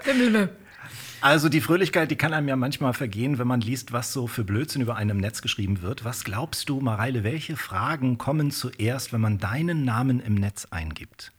[0.03, 0.57] Pimmel.
[1.21, 4.43] also die Fröhlichkeit, die kann einem ja manchmal vergehen, wenn man liest, was so für
[4.43, 6.03] Blödsinn über einem im Netz geschrieben wird.
[6.03, 11.33] Was glaubst du, Mareile, welche Fragen kommen zuerst, wenn man deinen Namen im Netz eingibt?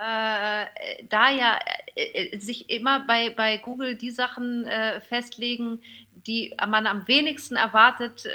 [0.00, 1.58] Äh, da ja
[1.94, 5.82] äh, äh, sich immer bei, bei Google die Sachen äh, festlegen,
[6.26, 8.26] die man am wenigsten erwartet,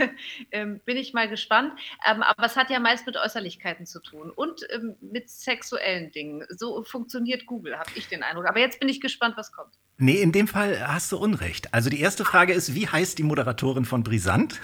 [0.52, 1.72] ähm, bin ich mal gespannt.
[2.08, 6.44] Ähm, aber es hat ja meist mit Äußerlichkeiten zu tun und ähm, mit sexuellen Dingen.
[6.50, 8.46] So funktioniert Google, habe ich den Eindruck.
[8.46, 9.74] Aber jetzt bin ich gespannt, was kommt.
[9.96, 11.74] Nee, in dem Fall hast du Unrecht.
[11.74, 14.60] Also die erste Frage ist, wie heißt die Moderatorin von Brisant?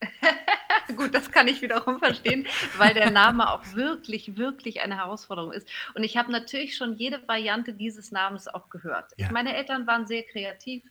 [0.96, 5.68] Gut, das kann ich wiederum verstehen, weil der Name auch wirklich, wirklich eine Herausforderung ist.
[5.94, 9.12] Und ich habe natürlich schon jede Variante dieses Namens auch gehört.
[9.16, 9.30] Ja.
[9.32, 10.82] Meine Eltern waren sehr kreativ,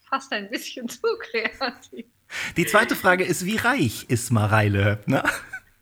[0.00, 2.06] fast ein bisschen zu kreativ.
[2.56, 5.24] Die zweite Frage ist, wie reich ist Mareile Höppner?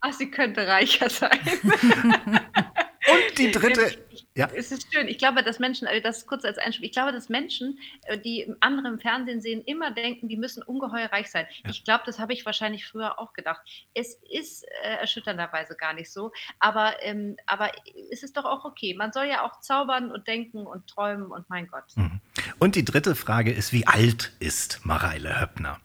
[0.00, 1.38] Ach, sie könnte reicher sein.
[3.10, 3.98] Und die dritte.
[4.34, 4.48] Ja.
[4.54, 5.08] Es ist schön.
[5.08, 8.52] Ich glaube, dass Menschen, also das kurz als Einschub, ich glaube, dass Menschen, äh, die
[8.60, 11.46] andere im Fernsehen sehen, immer denken, die müssen ungeheuer reich sein.
[11.64, 11.70] Ja.
[11.70, 13.60] Ich glaube, das habe ich wahrscheinlich früher auch gedacht.
[13.94, 17.72] Es ist äh, erschütternderweise gar nicht so, aber, ähm, aber
[18.12, 18.94] es ist doch auch okay.
[18.94, 21.96] Man soll ja auch zaubern und denken und träumen und mein Gott.
[21.96, 22.20] Mhm.
[22.58, 25.80] Und die dritte Frage ist, wie alt ist Mareile Höppner?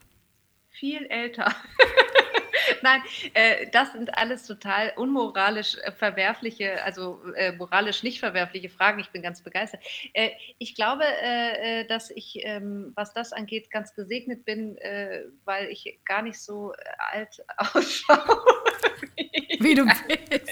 [0.69, 1.55] Viel älter.
[2.81, 3.01] Nein,
[3.33, 8.99] äh, das sind alles total unmoralisch äh, verwerfliche, also äh, moralisch nicht verwerfliche Fragen.
[8.99, 9.81] Ich bin ganz begeistert.
[10.13, 14.77] Äh, ich glaube, äh, dass ich, ähm, was das angeht, ganz gesegnet bin,
[15.45, 16.73] weil ich gar nicht so
[17.11, 18.43] alt ausschaue.
[19.59, 19.85] Wie du
[20.29, 20.51] bist.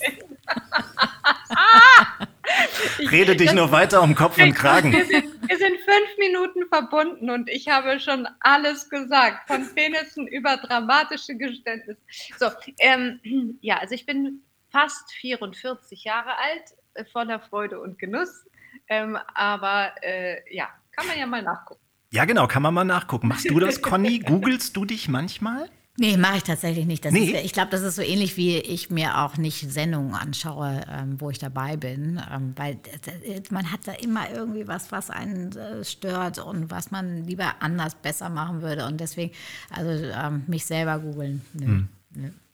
[3.11, 4.91] Rede dich nur weiter um Kopf und Kragen.
[4.91, 10.27] Wir sind, wir sind, fünf Minuten verbunden und ich habe schon alles gesagt, von Penissen
[10.27, 11.99] über dramatische Geständnisse.
[12.37, 12.47] So,
[12.79, 13.19] ähm,
[13.61, 18.45] ja, also ich bin fast 44 Jahre alt, äh, voller Freude und Genuss.
[18.87, 21.81] Ähm, aber äh, ja, kann man ja mal nachgucken.
[22.11, 23.29] Ja, genau, kann man mal nachgucken.
[23.29, 24.19] Machst du das, Conny?
[24.25, 25.69] Googlest du dich manchmal?
[25.97, 27.04] Nee, mache ich tatsächlich nicht.
[27.04, 27.25] Das nee.
[27.25, 31.19] ist, ich glaube, das ist so ähnlich, wie ich mir auch nicht Sendungen anschaue, ähm,
[31.19, 32.21] wo ich dabei bin.
[32.32, 32.80] Ähm, weil
[33.25, 37.56] äh, man hat da immer irgendwie was, was einen äh, stört und was man lieber
[37.60, 38.86] anders besser machen würde.
[38.86, 39.34] Und deswegen,
[39.69, 41.41] also ähm, mich selber googeln.
[41.60, 41.89] Hm.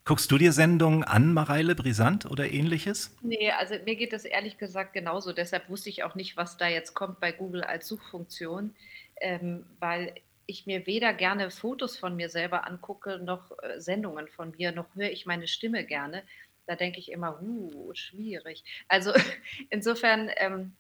[0.04, 3.15] Guckst du dir Sendungen an, Mareile Brisant oder ähnliches?
[3.21, 5.32] Nee, also mir geht das ehrlich gesagt genauso.
[5.32, 8.73] Deshalb wusste ich auch nicht, was da jetzt kommt bei Google als Suchfunktion.
[9.19, 10.13] Ähm, weil
[10.47, 14.95] ich mir weder gerne Fotos von mir selber angucke, noch äh, Sendungen von mir, noch
[14.95, 16.23] höre ich meine Stimme gerne.
[16.65, 18.63] Da denke ich immer, uh, schwierig.
[18.88, 19.13] Also
[19.69, 20.73] insofern ähm,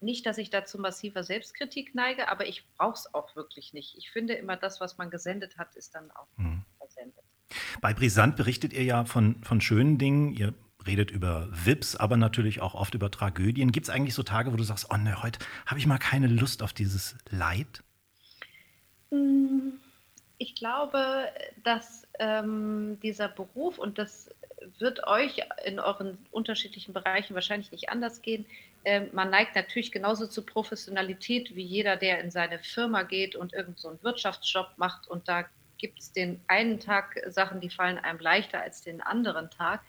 [0.00, 3.96] nicht, dass ich dazu massiver Selbstkritik neige, aber ich brauche es auch wirklich nicht.
[3.96, 6.64] Ich finde immer, das, was man gesendet hat, ist dann auch hm.
[6.78, 7.24] versendet.
[7.80, 10.32] Bei Brisant berichtet ihr ja von, von schönen Dingen.
[10.32, 10.54] Ihr
[10.86, 13.72] redet über Vips, aber natürlich auch oft über Tragödien.
[13.72, 16.26] Gibt es eigentlich so Tage, wo du sagst, oh ne, heute habe ich mal keine
[16.26, 17.82] Lust auf dieses Leid?
[19.10, 19.80] Hm,
[20.38, 21.28] ich glaube,
[21.64, 24.30] dass ähm, dieser Beruf, und das
[24.78, 28.46] wird euch in euren unterschiedlichen Bereichen wahrscheinlich nicht anders gehen,
[28.84, 33.52] äh, man neigt natürlich genauso zu Professionalität wie jeder, der in seine Firma geht und
[33.52, 35.44] irgendeinen so Wirtschaftsjob macht und da
[35.80, 39.80] gibt es den einen Tag Sachen, die fallen einem leichter als den anderen Tag.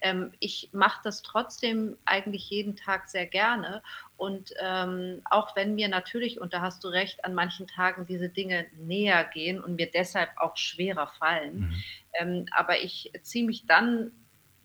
[0.00, 3.82] Ähm, ich mache das trotzdem eigentlich jeden Tag sehr gerne.
[4.16, 8.28] Und ähm, auch wenn mir natürlich, und da hast du recht, an manchen Tagen diese
[8.28, 11.82] Dinge näher gehen und mir deshalb auch schwerer fallen, mhm.
[12.14, 14.12] ähm, aber ich ziehe mich dann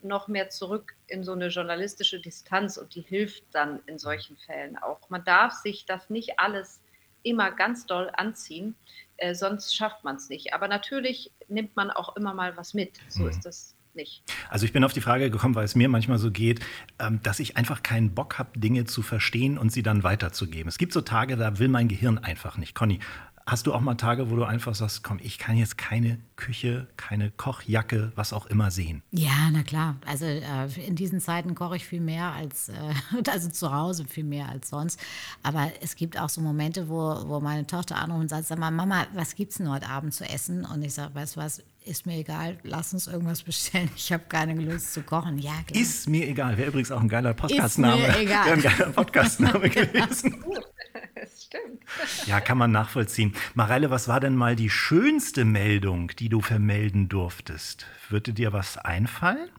[0.02, 4.78] noch mehr zurück in so eine journalistische Distanz und die hilft dann in solchen Fällen
[4.78, 5.10] auch.
[5.10, 6.82] Man darf sich das nicht alles
[7.24, 8.76] immer ganz doll anziehen,
[9.20, 10.54] äh, sonst schafft man es nicht.
[10.54, 13.00] Aber natürlich nimmt man auch immer mal was mit.
[13.10, 13.30] So mhm.
[13.30, 14.24] ist das nicht.
[14.50, 16.60] Also ich bin auf die Frage gekommen, weil es mir manchmal so geht,
[17.00, 20.68] ähm, dass ich einfach keinen Bock habe, Dinge zu verstehen und sie dann weiterzugeben.
[20.68, 22.76] Es gibt so Tage, da will mein Gehirn einfach nicht.
[22.76, 23.00] Conny,
[23.50, 26.86] Hast du auch mal Tage, wo du einfach sagst, komm, ich kann jetzt keine Küche,
[26.98, 29.02] keine Kochjacke, was auch immer sehen?
[29.10, 29.96] Ja, na klar.
[30.06, 32.74] Also äh, in diesen Zeiten koche ich viel mehr als, äh,
[33.28, 35.00] also zu Hause viel mehr als sonst.
[35.42, 38.70] Aber es gibt auch so Momente, wo, wo meine Tochter anruft und sagt, sag mal,
[38.70, 40.64] Mama, was gibt's denn heute Abend zu essen?
[40.64, 43.90] Und ich sage, weißt du was, ist mir egal, lass uns irgendwas bestellen.
[43.96, 45.40] Ich habe keine Lust zu kochen.
[45.40, 45.82] Ja, klar.
[45.82, 46.56] Ist mir egal.
[46.56, 48.08] Wäre übrigens auch ein geiler Podcastname.
[48.08, 48.46] Ist mir egal.
[48.46, 50.44] Wäre ein geiler Podcastname gewesen.
[51.40, 52.28] Das stimmt.
[52.28, 53.36] Ja, kann man nachvollziehen.
[53.54, 57.86] Mareile, was war denn mal die schönste Meldung, die du vermelden durftest?
[58.10, 59.50] Würde dir was einfallen?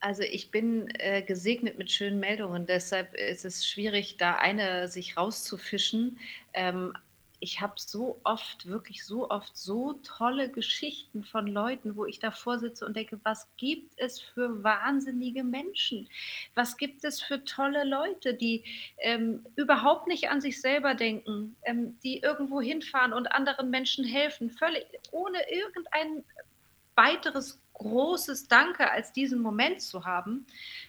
[0.00, 5.18] Also ich bin äh, gesegnet mit schönen Meldungen, deshalb ist es schwierig, da eine sich
[5.18, 6.18] rauszufischen.
[6.54, 6.94] Ähm,
[7.40, 12.58] ich habe so oft, wirklich so oft so tolle Geschichten von Leuten, wo ich davor
[12.58, 16.08] sitze und denke, was gibt es für wahnsinnige Menschen?
[16.54, 18.64] Was gibt es für tolle Leute, die
[18.98, 24.50] ähm, überhaupt nicht an sich selber denken, ähm, die irgendwo hinfahren und anderen Menschen helfen,
[24.50, 26.22] völlig ohne irgendein
[26.94, 30.46] weiteres großes Danke als diesen Moment zu haben.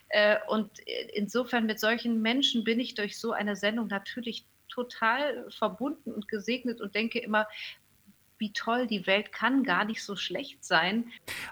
[0.09, 0.69] Äh, und
[1.13, 6.81] insofern mit solchen Menschen bin ich durch so eine Sendung natürlich total verbunden und gesegnet
[6.81, 7.47] und denke immer,
[8.41, 11.05] wie toll, die Welt kann gar nicht so schlecht sein.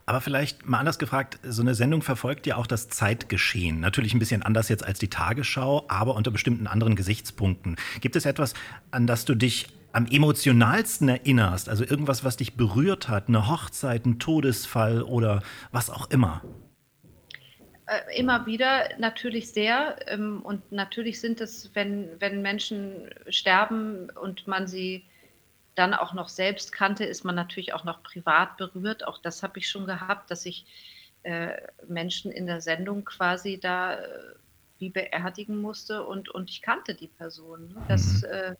[0.08, 3.80] Aber vielleicht mal anders gefragt, so eine Sendung verfolgt ja auch das Zeitgeschehen.
[3.80, 7.76] Natürlich ein bisschen anders jetzt als die Tagesschau, aber unter bestimmten anderen Gesichtspunkten.
[8.02, 8.56] Gibt es etwas,
[8.90, 11.70] an das du dich am emotionalsten erinnerst?
[11.70, 16.42] Also irgendwas, was dich berührt hat, eine Hochzeit, ein Todesfall oder was auch immer?
[17.90, 19.96] Äh, immer wieder natürlich sehr.
[20.08, 25.06] Ähm, und natürlich sind es, wenn, wenn Menschen sterben und man sie
[25.74, 29.08] dann auch noch selbst kannte, ist man natürlich auch noch privat berührt.
[29.08, 30.66] Auch das habe ich schon gehabt, dass ich
[31.24, 31.54] äh,
[31.88, 34.36] Menschen in der Sendung quasi da äh,
[34.78, 37.70] wie beerdigen musste und, und ich kannte die Person.
[37.70, 37.82] Ne?
[37.88, 38.28] Das, mhm.
[38.30, 38.56] äh,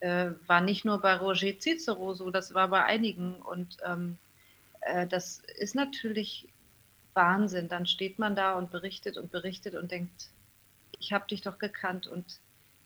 [0.00, 3.34] äh, war nicht nur bei Roger Cicero so, das war bei einigen.
[3.42, 4.16] Und ähm,
[4.80, 6.48] äh, das ist natürlich
[7.14, 7.68] Wahnsinn.
[7.68, 10.30] Dann steht man da und berichtet und berichtet und denkt,
[10.98, 12.40] ich habe dich doch gekannt und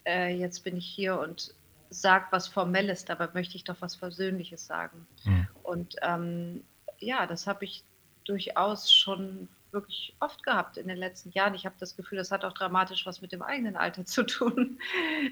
[0.07, 1.55] äh, jetzt bin ich hier und
[1.91, 5.07] sag was Formelles, dabei möchte ich doch was Versöhnliches sagen.
[5.25, 5.49] Mhm.
[5.63, 6.65] Und ähm,
[6.99, 7.85] ja, das habe ich
[8.25, 11.55] durchaus schon wirklich oft gehabt in den letzten Jahren.
[11.55, 14.79] Ich habe das Gefühl, das hat auch dramatisch was mit dem eigenen Alter zu tun,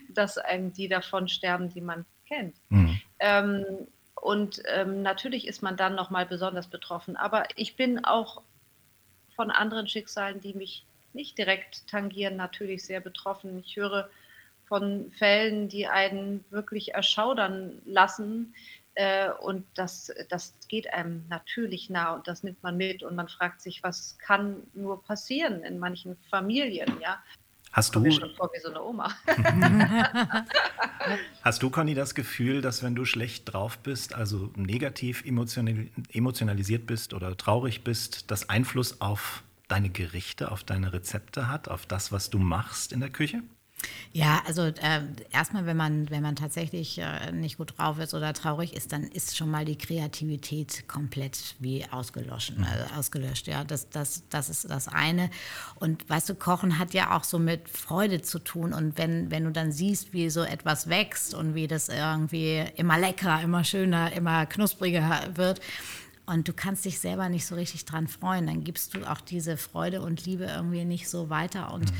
[0.08, 2.56] dass einem die davon sterben, die man kennt.
[2.68, 3.00] Mhm.
[3.18, 3.64] Ähm,
[4.20, 7.16] und ähm, natürlich ist man dann nochmal besonders betroffen.
[7.16, 8.42] Aber ich bin auch
[9.34, 13.62] von anderen Schicksalen, die mich nicht direkt tangieren, natürlich sehr betroffen.
[13.64, 14.08] Ich höre
[14.66, 18.54] von Fällen, die einen wirklich erschaudern lassen,
[18.94, 23.28] äh, und das, das geht einem natürlich nah und das nimmt man mit und man
[23.28, 27.22] fragt sich, was kann nur passieren in manchen Familien, ja.
[27.72, 29.10] Hast du schon vor wie so eine Oma.
[31.42, 37.14] Hast du, Conny, das Gefühl, dass wenn du schlecht drauf bist, also negativ emotionalisiert bist
[37.14, 42.28] oder traurig bist, das Einfluss auf deine Gerichte, auf deine Rezepte hat, auf das, was
[42.28, 43.42] du machst in der Küche?
[44.14, 48.34] Ja, also äh, erstmal, wenn man, wenn man tatsächlich äh, nicht gut drauf ist oder
[48.34, 52.56] traurig ist, dann ist schon mal die Kreativität komplett wie ausgelöscht.
[52.56, 52.64] Mhm.
[52.64, 53.64] Äh, ausgelöscht ja.
[53.64, 55.30] das, das, das ist das eine.
[55.76, 58.74] Und weißt du, Kochen hat ja auch so mit Freude zu tun.
[58.74, 62.98] Und wenn, wenn du dann siehst, wie so etwas wächst und wie das irgendwie immer
[62.98, 65.60] leckerer, immer schöner, immer knuspriger wird,
[66.24, 69.56] und du kannst dich selber nicht so richtig dran freuen, dann gibst du auch diese
[69.56, 71.74] Freude und Liebe irgendwie nicht so weiter.
[71.74, 71.96] Und mhm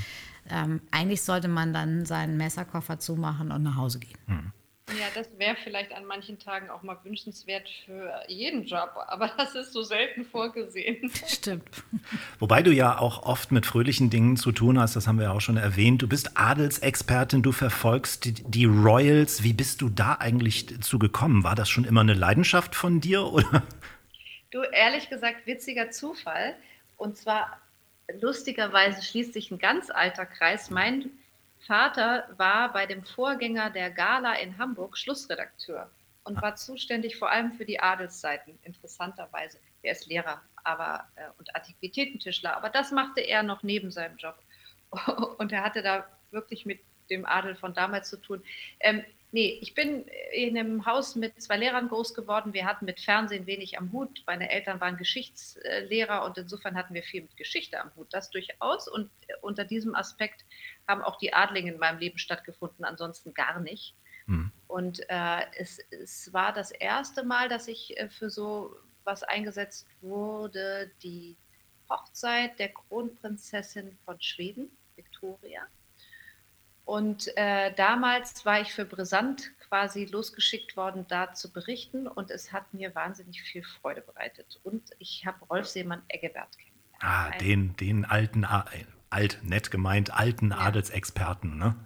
[0.50, 4.18] ähm, eigentlich sollte man dann seinen Messerkoffer zumachen und nach Hause gehen.
[4.26, 4.52] Mhm.
[4.98, 9.54] Ja, das wäre vielleicht an manchen Tagen auch mal wünschenswert für jeden Job, aber das
[9.54, 11.10] ist so selten vorgesehen.
[11.26, 11.84] Stimmt.
[12.38, 15.32] Wobei du ja auch oft mit fröhlichen Dingen zu tun hast, das haben wir ja
[15.32, 16.02] auch schon erwähnt.
[16.02, 19.42] Du bist Adelsexpertin, du verfolgst die, die Royals.
[19.42, 21.44] Wie bist du da eigentlich zu gekommen?
[21.44, 23.24] War das schon immer eine Leidenschaft von dir?
[23.24, 23.62] Oder?
[24.50, 26.54] Du, ehrlich gesagt, witziger Zufall.
[26.96, 27.61] Und zwar
[28.20, 30.70] lustigerweise schließt sich ein ganz alter Kreis.
[30.70, 31.10] Mein
[31.66, 35.90] Vater war bei dem Vorgänger der Gala in Hamburg Schlussredakteur
[36.24, 39.58] und war zuständig vor allem für die Adelsseiten, interessanterweise.
[39.82, 44.36] Er ist Lehrer aber, äh, und Antiquitätentischler, aber das machte er noch neben seinem Job.
[45.38, 48.42] Und er hatte da wirklich mit dem Adel von damals zu tun.
[48.78, 52.52] Ähm, Nee, ich bin in einem Haus mit zwei Lehrern groß geworden.
[52.52, 54.22] Wir hatten mit Fernsehen wenig am Hut.
[54.26, 58.08] Meine Eltern waren Geschichtslehrer und insofern hatten wir viel mit Geschichte am Hut.
[58.10, 58.88] Das durchaus.
[58.88, 60.44] Und unter diesem Aspekt
[60.86, 63.94] haben auch die Adlinge in meinem Leben stattgefunden, ansonsten gar nicht.
[64.26, 64.52] Mhm.
[64.66, 69.86] Und äh, es, es, war das erste Mal, dass ich äh, für so was eingesetzt
[70.02, 71.38] wurde, die
[71.88, 75.66] Hochzeit der Kronprinzessin von Schweden, Victoria.
[76.84, 82.06] Und äh, damals war ich für Brisant quasi losgeschickt worden, da zu berichten.
[82.06, 84.60] Und es hat mir wahnsinnig viel Freude bereitet.
[84.64, 87.00] Und ich habe Rolf Seemann-Eggebert kennengelernt.
[87.00, 90.58] Ah, den, den alten, äh, alt, nett gemeint, alten ja.
[90.58, 91.76] Adelsexperten, ne?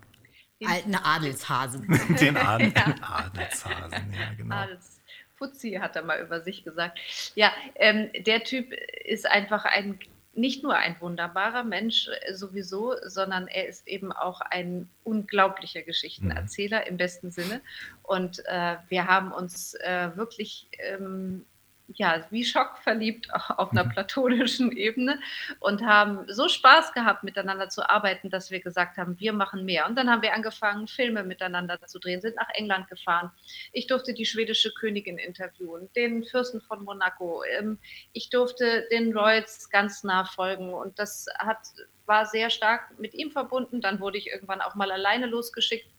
[0.61, 1.87] Den alten Adelshasen.
[2.21, 2.95] den Adel, ja.
[3.03, 4.55] Adelshasen, ja, genau.
[4.55, 5.01] Adels
[5.37, 6.99] Fuzzi hat er mal über sich gesagt.
[7.35, 8.73] Ja, ähm, der Typ
[9.05, 9.99] ist einfach ein
[10.37, 16.81] nicht nur ein wunderbarer Mensch äh, sowieso, sondern er ist eben auch ein unglaublicher Geschichtenerzähler
[16.81, 16.87] mhm.
[16.89, 17.61] im besten Sinne.
[18.03, 21.45] Und äh, wir haben uns äh, wirklich ähm,
[21.89, 23.91] ja, wie schockverliebt auf einer mhm.
[23.91, 25.21] platonischen Ebene
[25.61, 29.87] und haben so Spaß gehabt, miteinander zu arbeiten, dass wir gesagt haben, wir machen mehr.
[29.87, 33.31] Und dann haben wir angefangen, Filme miteinander zu drehen, sind nach England gefahren.
[33.73, 37.43] Ich durfte die schwedische Königin interviewen, den Fürsten von Monaco.
[37.45, 37.79] Ähm,
[38.13, 41.59] ich durfte den Royals ganz nah folgen und das hat,
[42.07, 43.81] war sehr stark mit ihm verbunden.
[43.81, 45.91] Dann wurde ich irgendwann auch mal alleine losgeschickt.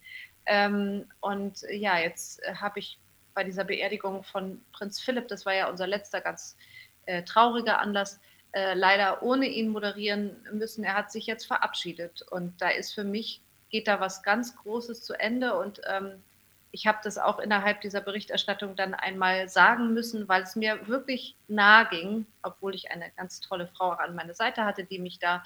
[0.45, 2.99] Ähm, und ja, jetzt habe ich
[3.37, 6.57] bei dieser Beerdigung von Prinz Philipp, das war ja unser letzter ganz
[7.05, 8.19] äh, trauriger Anlass,
[8.51, 10.83] äh, leider ohne ihn moderieren müssen.
[10.83, 15.03] Er hat sich jetzt verabschiedet und da ist für mich, geht da was ganz Großes
[15.03, 16.23] zu Ende und ähm,
[16.71, 21.35] ich habe das auch innerhalb dieser Berichterstattung dann einmal sagen müssen, weil es mir wirklich
[21.47, 25.43] nahe ging, obwohl ich eine ganz tolle Frau an meiner Seite hatte, die mich da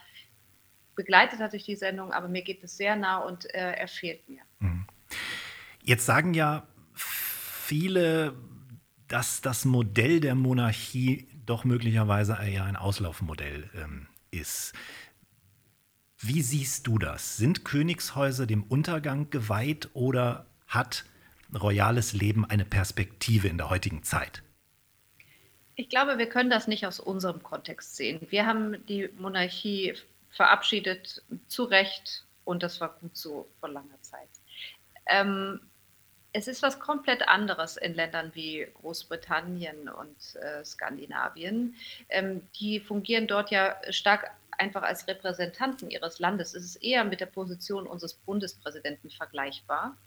[0.96, 4.30] begleitet hat durch die Sendung, aber mir geht es sehr nah und äh, er fehlt
[4.30, 4.44] mir.
[4.60, 4.88] Mhm.
[5.84, 6.66] Jetzt sagen ja
[7.72, 8.34] viele,
[9.08, 14.74] dass das Modell der Monarchie doch möglicherweise eher ein Auslaufmodell ähm, ist.
[16.18, 17.38] Wie siehst du das?
[17.38, 21.06] Sind Königshäuser dem Untergang geweiht oder hat
[21.58, 24.44] royales Leben eine Perspektive in der heutigen Zeit?
[25.76, 28.20] Ich glaube, wir können das nicht aus unserem Kontext sehen.
[28.32, 29.94] Wir haben die Monarchie
[30.30, 34.28] verabschiedet, zu Recht, und das war gut so vor langer Zeit.
[35.06, 35.62] Ähm,
[36.34, 41.76] es ist was komplett anderes in Ländern wie Großbritannien und äh, Skandinavien.
[42.10, 46.54] Ähm, die fungieren dort ja stark einfach als Repräsentanten ihres Landes.
[46.54, 49.98] Es ist eher mit der Position unseres Bundespräsidenten vergleichbar.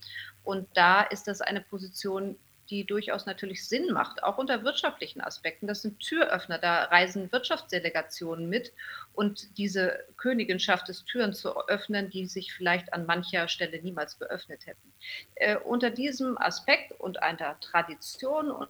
[0.44, 2.37] Und da ist das eine Position,
[2.70, 5.66] die durchaus natürlich Sinn macht, auch unter wirtschaftlichen Aspekten.
[5.66, 8.72] Das sind Türöffner, da reisen Wirtschaftsdelegationen mit
[9.12, 14.18] und diese Königin schafft es, Türen zu öffnen, die sich vielleicht an mancher Stelle niemals
[14.18, 14.92] geöffnet hätten.
[15.37, 18.68] Äh, unter diesem Aspekt und einer Tradition und,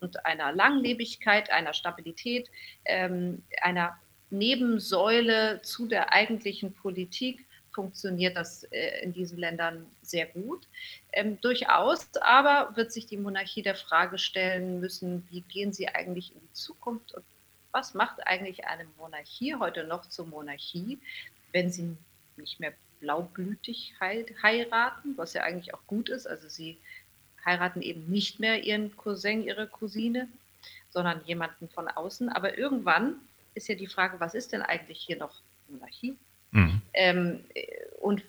[0.00, 2.50] und einer Langlebigkeit, einer Stabilität,
[2.84, 3.98] ähm, einer
[4.30, 10.66] Nebensäule zu der eigentlichen Politik funktioniert das äh, in diesen Ländern sehr gut.
[11.12, 16.34] Ähm, durchaus aber wird sich die Monarchie der Frage stellen müssen, wie gehen sie eigentlich
[16.34, 17.24] in die Zukunft und
[17.72, 20.98] was macht eigentlich eine Monarchie heute noch zur Monarchie,
[21.52, 21.96] wenn sie
[22.36, 26.26] nicht mehr blaublütig heiraten, was ja eigentlich auch gut ist.
[26.26, 26.78] Also sie
[27.44, 30.28] heiraten eben nicht mehr ihren Cousin, ihre Cousine,
[30.90, 32.28] sondern jemanden von außen.
[32.28, 33.16] Aber irgendwann
[33.54, 36.16] ist ja die Frage, was ist denn eigentlich hier noch Monarchie?
[36.52, 36.82] Mhm.
[36.94, 37.44] Ähm,
[38.00, 38.22] und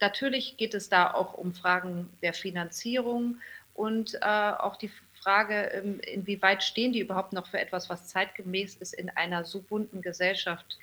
[0.00, 3.36] natürlich geht es da auch um Fragen der Finanzierung
[3.74, 8.76] und äh, auch die Frage, ähm, inwieweit stehen die überhaupt noch für etwas, was zeitgemäß
[8.76, 10.78] ist in einer so bunten Gesellschaft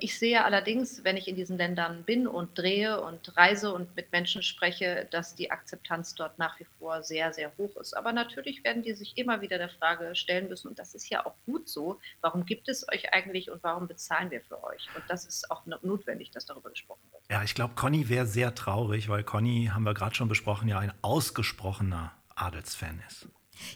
[0.00, 4.12] ich sehe allerdings, wenn ich in diesen Ländern bin und drehe und reise und mit
[4.12, 7.96] Menschen spreche, dass die Akzeptanz dort nach wie vor sehr, sehr hoch ist.
[7.96, 11.24] Aber natürlich werden die sich immer wieder der Frage stellen müssen, und das ist ja
[11.24, 14.88] auch gut so, warum gibt es euch eigentlich und warum bezahlen wir für euch?
[14.94, 17.22] Und das ist auch notwendig, dass darüber gesprochen wird.
[17.30, 20.78] Ja, ich glaube, Conny wäre sehr traurig, weil Conny, haben wir gerade schon besprochen, ja
[20.78, 23.26] ein ausgesprochener Adelsfan ist.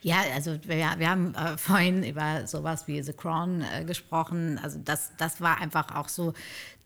[0.02, 4.58] Ja, also wir, wir haben äh, vorhin über sowas wie The Crown äh, gesprochen.
[4.62, 6.32] Also das, das war einfach auch so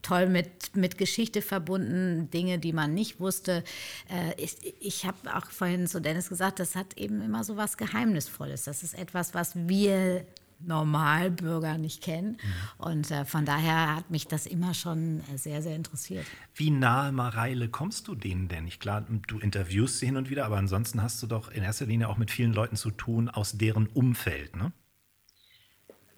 [0.02, 3.64] toll mit, mit Geschichte verbunden, Dinge, die man nicht wusste.
[4.08, 7.76] Äh, ich ich habe auch vorhin zu Dennis gesagt, das hat eben immer so was
[7.76, 8.64] Geheimnisvolles.
[8.64, 10.24] Das ist etwas, was wir
[10.66, 12.38] Normalbürger nicht kennen.
[12.42, 12.84] Mhm.
[12.84, 16.26] Und äh, von daher hat mich das immer schon äh, sehr, sehr interessiert.
[16.54, 18.66] Wie nahe Mareile kommst du denen denn?
[18.66, 21.86] Ich klar, du interviewst sie hin und wieder, aber ansonsten hast du doch in erster
[21.86, 24.72] Linie auch mit vielen Leuten zu tun aus deren Umfeld, ne?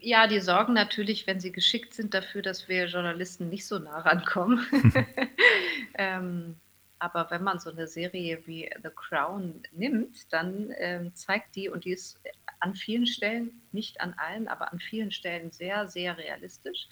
[0.05, 4.01] Ja, die sorgen natürlich, wenn sie geschickt sind, dafür, dass wir Journalisten nicht so nah
[4.01, 4.67] rankommen.
[5.95, 6.57] ähm,
[7.03, 11.85] aber wenn man so eine Serie wie The Crown nimmt, dann ähm, zeigt die, und
[11.85, 12.21] die ist
[12.61, 16.87] an vielen Stellen, nicht an allen, aber an vielen Stellen sehr, sehr realistisch,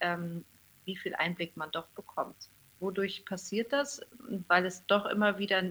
[0.00, 0.44] ähm,
[0.84, 2.36] wie viel Einblick man doch bekommt.
[2.80, 4.02] Wodurch passiert das?
[4.46, 5.62] Weil es doch immer wieder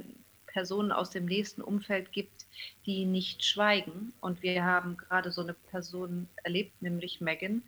[0.47, 2.47] Personen aus dem nächsten Umfeld gibt,
[2.87, 4.13] die nicht schweigen.
[4.19, 7.61] Und wir haben gerade so eine Person erlebt, nämlich Meghan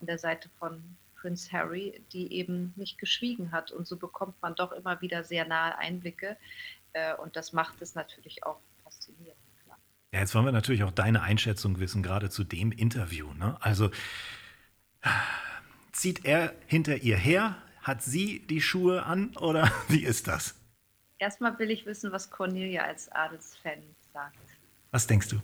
[0.00, 0.82] an der Seite von
[1.20, 3.70] Prince Harry, die eben nicht geschwiegen hat.
[3.70, 6.36] Und so bekommt man doch immer wieder sehr nahe Einblicke.
[6.92, 9.36] Äh, und das macht es natürlich auch faszinierend.
[10.12, 13.32] Ja, jetzt wollen wir natürlich auch deine Einschätzung wissen, gerade zu dem Interview.
[13.34, 13.58] Ne?
[13.60, 13.90] Also
[15.92, 17.56] zieht er hinter ihr her?
[17.82, 20.54] Hat sie die Schuhe an oder wie ist das?
[21.18, 24.38] Erstmal will ich wissen, was Cornelia als Adelsfan sagt.
[24.90, 25.40] Was denkst du?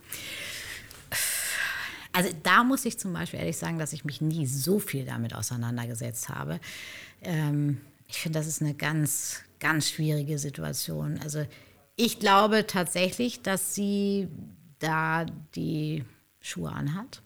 [2.15, 5.35] Also da muss ich zum Beispiel ehrlich sagen, dass ich mich nie so viel damit
[5.35, 6.61] auseinandergesetzt habe.
[7.23, 11.19] Ähm, ich finde, das ist eine ganz, ganz schwierige Situation.
[11.25, 11.45] Also
[11.97, 14.29] ich glaube tatsächlich, dass sie
[14.79, 15.27] da
[15.57, 16.05] die
[16.41, 17.21] Schuhe anhat.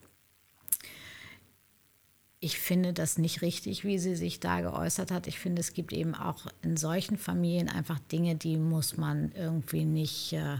[2.40, 5.26] Ich finde das nicht richtig, wie sie sich da geäußert hat.
[5.26, 9.84] Ich finde, es gibt eben auch in solchen Familien einfach Dinge, die muss man irgendwie
[9.84, 10.56] nicht äh,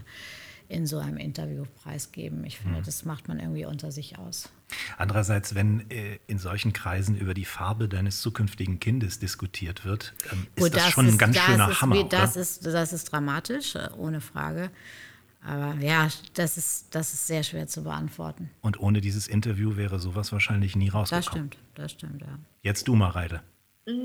[0.69, 2.45] in so einem Interview preisgeben.
[2.45, 2.83] Ich finde, mhm.
[2.83, 4.49] das macht man irgendwie unter sich aus.
[4.97, 10.45] Andererseits, wenn äh, in solchen Kreisen über die Farbe deines zukünftigen Kindes diskutiert wird, ähm,
[10.55, 12.03] ist Gut, das, das, schon ist, ein ganz schöner ist, Hammer.
[12.03, 14.69] Das ist, das ist dramatisch, äh, ohne Frage.
[15.41, 18.51] Aber ja, das ist, das ist sehr schwer zu beantworten.
[18.61, 21.49] Und ohne dieses Interview wäre sowas wahrscheinlich nie rausgekommen.
[21.49, 22.39] Das stimmt, das stimmt, ja.
[22.61, 23.37] Jetzt du, Mareide.
[23.37, 23.43] Hm,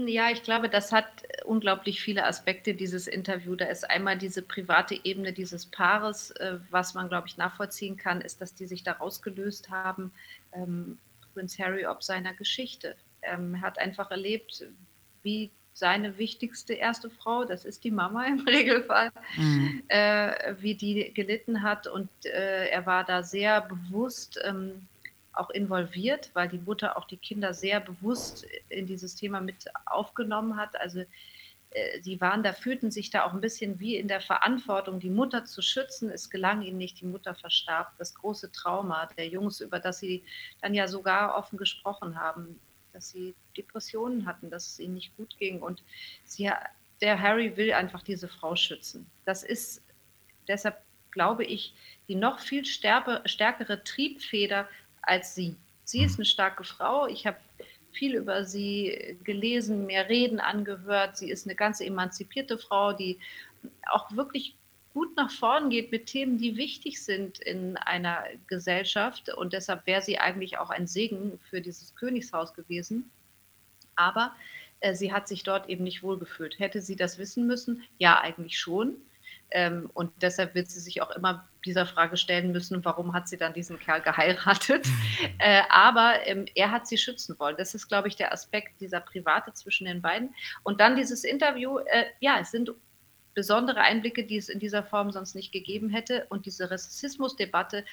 [0.07, 1.07] ja, ich glaube, das hat
[1.45, 3.57] unglaublich viele Aspekte, dieses Interview.
[3.57, 8.21] Da ist einmal diese private Ebene dieses Paares, äh, was man, glaube ich, nachvollziehen kann,
[8.21, 10.13] ist, dass die sich da rausgelöst haben,
[10.53, 10.99] ähm,
[11.33, 12.97] Prince Harry, ob seiner Geschichte.
[13.23, 14.65] Ähm, er hat einfach erlebt,
[15.23, 19.83] wie seine wichtigste erste Frau, das ist die Mama im Regelfall, mhm.
[19.89, 21.87] äh, wie die gelitten hat.
[21.87, 24.87] Und äh, er war da sehr bewusst ähm,
[25.37, 30.57] auch involviert, weil die Mutter auch die Kinder sehr bewusst in dieses Thema mit aufgenommen
[30.57, 30.81] hat.
[30.81, 31.01] Also
[31.71, 35.11] äh, sie waren da, fühlten sich da auch ein bisschen wie in der Verantwortung, die
[35.11, 36.11] Mutter zu schützen.
[36.11, 37.93] Es gelang ihnen nicht, die Mutter verstarb.
[37.99, 40.25] Das große Trauma der Jungs, über das sie
[40.61, 42.61] dann ja sogar offen gesprochen haben
[42.95, 45.61] dass sie Depressionen hatten, dass es ihnen nicht gut ging.
[45.61, 45.83] Und
[46.25, 46.51] sie,
[47.01, 49.07] der Harry will einfach diese Frau schützen.
[49.27, 49.83] Das ist
[50.49, 50.81] deshalb,
[51.11, 51.75] glaube ich,
[52.09, 54.69] die noch viel stärke, stärkere Triebfeder
[55.07, 55.57] als sie.
[55.85, 57.07] Sie ist eine starke Frau.
[57.07, 57.37] Ich habe
[57.93, 61.17] viel über sie gelesen, mehr Reden angehört.
[61.17, 63.19] Sie ist eine ganz emanzipierte Frau, die
[63.91, 64.57] auch wirklich
[64.93, 69.29] gut nach vorn geht mit Themen, die wichtig sind in einer Gesellschaft.
[69.35, 73.11] Und deshalb wäre sie eigentlich auch ein Segen für dieses Königshaus gewesen.
[73.97, 74.35] Aber
[74.81, 76.59] äh, sie hat sich dort eben nicht wohlgefühlt.
[76.59, 77.83] Hätte sie das wissen müssen?
[77.99, 78.97] Ja, eigentlich schon.
[79.55, 83.39] Ähm, und deshalb wird sie sich auch immer dieser Frage stellen müssen, warum hat sie
[83.39, 84.87] dann diesen Kerl geheiratet?
[85.39, 87.57] äh, aber ähm, er hat sie schützen wollen.
[87.57, 90.35] Das ist, glaube ich, der Aspekt dieser Private zwischen den beiden.
[90.65, 92.73] Und dann dieses Interview, äh, ja, es sind
[93.35, 96.27] besondere Einblicke, die es in dieser Form sonst nicht gegeben hätte.
[96.31, 97.85] Und diese Rassismusdebatte,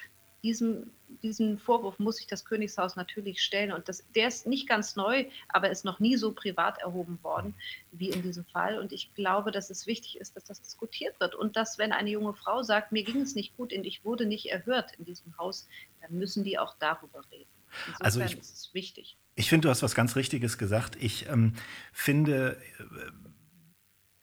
[0.42, 0.90] diesem,
[1.22, 3.72] diesen Vorwurf muss sich das Königshaus natürlich stellen.
[3.72, 7.54] Und das, der ist nicht ganz neu, aber ist noch nie so privat erhoben worden
[7.92, 8.78] wie in diesem Fall.
[8.78, 11.34] Und ich glaube, dass es wichtig ist, dass das diskutiert wird.
[11.34, 14.26] Und dass, wenn eine junge Frau sagt, mir ging es nicht gut und ich wurde
[14.26, 15.68] nicht erhört in diesem Haus,
[16.00, 17.50] dann müssen die auch darüber reden.
[17.86, 19.16] Insofern also ich, ist es wichtig.
[19.34, 20.96] Ich finde, du hast was ganz Richtiges gesagt.
[21.00, 21.54] Ich ähm,
[21.92, 22.84] finde, äh,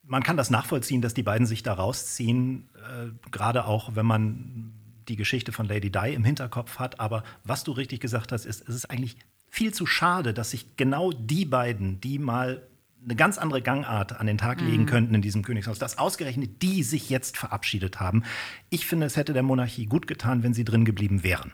[0.03, 4.78] man kann das nachvollziehen, dass die beiden sich da rausziehen, äh, gerade auch wenn man
[5.09, 6.99] die Geschichte von Lady Di im Hinterkopf hat.
[6.99, 9.17] Aber was du richtig gesagt hast, ist, es ist eigentlich
[9.49, 12.63] viel zu schade, dass sich genau die beiden, die mal
[13.03, 14.87] eine ganz andere Gangart an den Tag legen mhm.
[14.87, 18.23] könnten in diesem Königshaus, dass ausgerechnet die sich jetzt verabschiedet haben.
[18.69, 21.53] Ich finde, es hätte der Monarchie gut getan, wenn sie drin geblieben wären.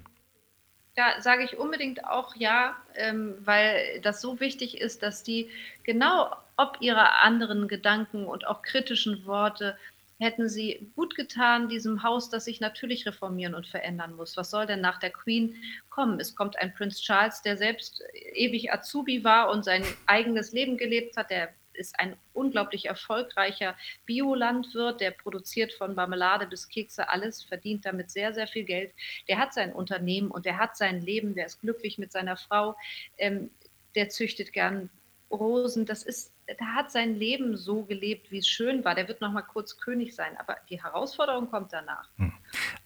[0.96, 5.50] Da sage ich unbedingt auch ja, ähm, weil das so wichtig ist, dass die
[5.84, 9.78] genau ob ihrer anderen Gedanken und auch kritischen Worte
[10.20, 14.38] hätten sie gut getan, diesem Haus, das sich natürlich reformieren und verändern muss.
[14.38, 15.56] Was soll denn nach der Queen
[15.90, 16.20] kommen?
[16.20, 18.02] Es kommt ein Prinz Charles, der selbst
[18.34, 21.30] ewig Azubi war und sein eigenes Leben gelebt hat.
[21.30, 28.10] Der ist ein unglaublich erfolgreicher Biolandwirt, der produziert von Marmelade bis Kekse alles, verdient damit
[28.10, 28.94] sehr, sehr viel Geld.
[29.28, 32.76] Der hat sein Unternehmen und der hat sein Leben, der ist glücklich mit seiner Frau,
[33.18, 33.50] ähm,
[33.96, 34.90] der züchtet gern
[35.32, 35.86] Rosen.
[35.86, 38.96] Das ist, der hat sein Leben so gelebt, wie es schön war.
[38.96, 42.10] Der wird noch mal kurz König sein, aber die Herausforderung kommt danach.
[42.18, 42.34] Hm.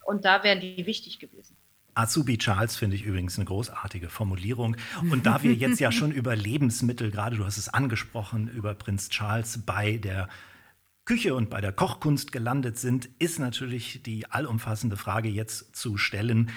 [0.06, 1.56] Und da wären die wichtig gewesen.
[1.96, 4.78] Azubi Charles finde ich übrigens eine großartige Formulierung.
[5.12, 9.10] Und da wir jetzt ja schon über Lebensmittel, gerade du hast es angesprochen, über Prinz
[9.10, 10.30] Charles bei der
[11.04, 16.52] Küche und bei der Kochkunst gelandet sind, ist natürlich die allumfassende Frage jetzt zu stellen.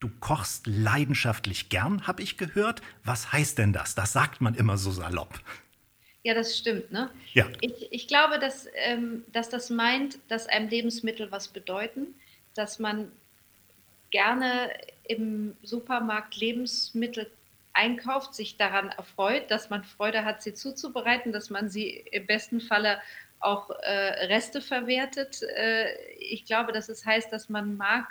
[0.00, 2.82] Du kochst leidenschaftlich gern, habe ich gehört.
[3.04, 3.94] Was heißt denn das?
[3.94, 5.40] Das sagt man immer so salopp.
[6.24, 6.92] Ja, das stimmt.
[6.92, 7.10] Ne?
[7.32, 7.48] Ja.
[7.60, 12.14] Ich, ich glaube, dass, ähm, dass das meint, dass einem Lebensmittel was bedeuten,
[12.54, 13.10] dass man
[14.10, 14.70] gerne
[15.04, 17.28] im Supermarkt Lebensmittel
[17.72, 22.60] einkauft, sich daran erfreut, dass man Freude hat, sie zuzubereiten, dass man sie im besten
[22.60, 23.00] Falle
[23.40, 25.42] auch äh, Reste verwertet.
[25.42, 28.06] Äh, ich glaube, dass es heißt, dass man mag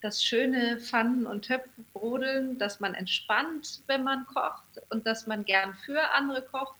[0.00, 5.44] das schöne Pfannen und Töpfe brodeln, dass man entspannt, wenn man kocht und dass man
[5.44, 6.78] gern für andere kocht.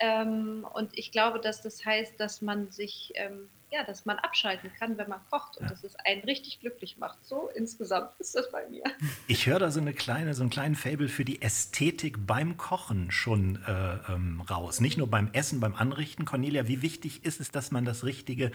[0.00, 4.70] Ähm, und ich glaube, dass das heißt, dass man sich ähm, ja, dass man abschalten
[4.78, 7.18] kann, wenn man kocht und dass es einen richtig glücklich macht.
[7.24, 8.82] So insgesamt ist das bei mir.
[9.26, 13.10] Ich höre da so eine kleine, so einen kleinen Fable für die Ästhetik beim Kochen
[13.10, 14.80] schon äh, ähm, raus.
[14.80, 16.24] Nicht nur beim Essen, beim Anrichten.
[16.24, 18.50] Cornelia, wie wichtig ist es, dass man das richtige,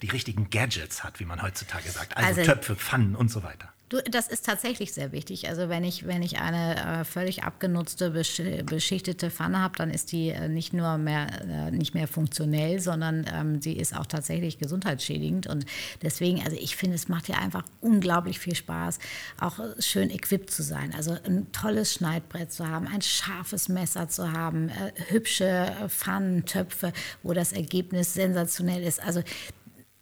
[0.00, 2.16] die richtigen Gadgets hat, wie man heutzutage sagt?
[2.16, 3.72] Also, also Töpfe, Pfannen und so weiter.
[3.88, 5.48] Du, das ist tatsächlich sehr wichtig.
[5.48, 10.10] Also wenn ich, wenn ich eine äh, völlig abgenutzte, besch beschichtete Pfanne habe, dann ist
[10.10, 14.58] die äh, nicht nur mehr, äh, nicht mehr funktionell, sondern ähm, sie ist auch tatsächlich
[14.58, 15.46] gesundheitsschädigend.
[15.46, 15.66] Und
[16.02, 18.98] deswegen, also ich finde, es macht ja einfach unglaublich viel Spaß,
[19.40, 20.92] auch schön equipped zu sein.
[20.92, 26.92] Also ein tolles Schneidbrett zu haben, ein scharfes Messer zu haben, äh, hübsche Pfannen, Töpfe,
[27.22, 29.00] wo das Ergebnis sensationell ist.
[29.00, 29.22] Also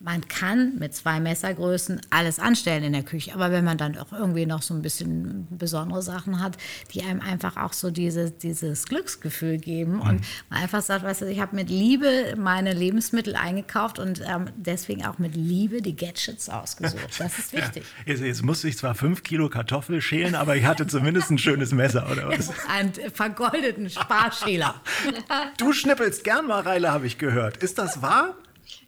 [0.05, 4.13] man kann mit zwei Messergrößen alles anstellen in der Küche, aber wenn man dann auch
[4.13, 6.59] irgendwie noch so ein bisschen besondere Sachen hat,
[6.93, 11.27] die einem einfach auch so diese, dieses Glücksgefühl geben und man einfach sagt, weißt du,
[11.27, 16.51] ich habe mit Liebe meine Lebensmittel eingekauft und ähm, deswegen auch mit Liebe die Gadgets
[16.51, 17.09] ausgesucht.
[17.19, 17.85] Das ist wichtig.
[18.05, 21.39] Ja, jetzt, jetzt, musste ich zwar fünf Kilo Kartoffel schälen, aber ich hatte zumindest ein
[21.39, 22.51] schönes Messer, oder was?
[22.69, 24.75] Einen vergoldeten Sparschäler.
[25.57, 27.59] Du schnippelst gern mal, Reile, habe ich gehört.
[27.59, 28.35] Ist das wahr?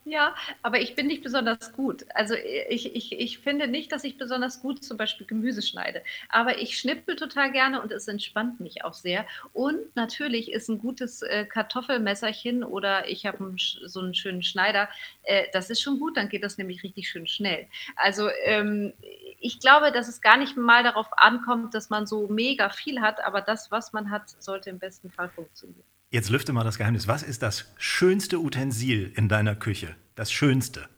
[0.08, 2.06] Ja, aber ich bin nicht besonders gut.
[2.14, 2.34] Also
[2.68, 6.00] ich, ich, ich finde nicht, dass ich besonders gut zum Beispiel Gemüse schneide.
[6.28, 9.26] Aber ich schnippel total gerne und es entspannt mich auch sehr.
[9.52, 14.88] Und natürlich ist ein gutes äh, Kartoffelmesserchen oder ich habe so einen schönen Schneider,
[15.24, 17.66] äh, das ist schon gut, dann geht das nämlich richtig schön schnell.
[17.96, 18.92] Also ähm,
[19.40, 23.24] ich glaube, dass es gar nicht mal darauf ankommt, dass man so mega viel hat,
[23.24, 25.82] aber das, was man hat, sollte im besten Fall funktionieren.
[26.10, 27.08] Jetzt lüfte mal das Geheimnis.
[27.08, 29.96] Was ist das schönste Utensil in deiner Küche?
[30.14, 30.88] Das schönste?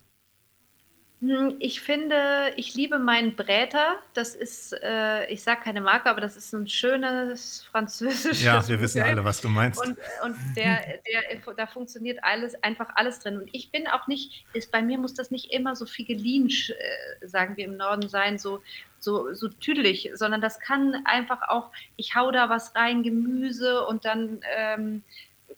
[1.20, 3.96] Hm, ich finde, ich liebe meinen Bräter.
[4.14, 8.44] Das ist, äh, ich sage keine Marke, aber das ist ein schönes französisches.
[8.44, 9.80] Ja, wir wissen alle, was du meinst.
[9.80, 13.38] Und, und der, der, da funktioniert alles, einfach alles drin.
[13.38, 17.26] Und ich bin auch nicht, ist, bei mir muss das nicht immer so figelin, äh,
[17.26, 18.62] sagen wir im Norden sein, so,
[18.98, 24.04] so, so tüdelig, sondern das kann einfach auch, ich hau da was rein, Gemüse und
[24.04, 25.02] dann ähm,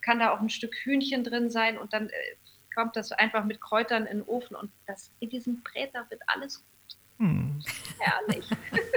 [0.01, 2.13] kann da auch ein Stück Hühnchen drin sein und dann äh,
[2.75, 6.59] kommt das einfach mit Kräutern in den Ofen und das, in diesem Bräter wird alles
[6.59, 6.97] gut.
[7.19, 7.63] Hm.
[7.99, 8.49] Herrlich.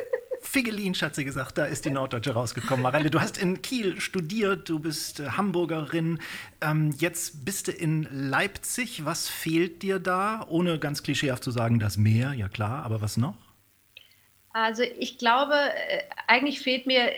[0.44, 2.84] Figelin, hat sie gesagt, da ist die Norddeutsche rausgekommen.
[2.84, 6.20] Marelle, du hast in Kiel studiert, du bist äh, Hamburgerin.
[6.62, 9.06] Ähm, jetzt bist du in Leipzig.
[9.06, 10.46] Was fehlt dir da?
[10.50, 13.36] Ohne ganz klischeehaft zu sagen, das Meer, ja klar, aber was noch?
[14.54, 17.12] Also ich glaube, äh, eigentlich fehlt mir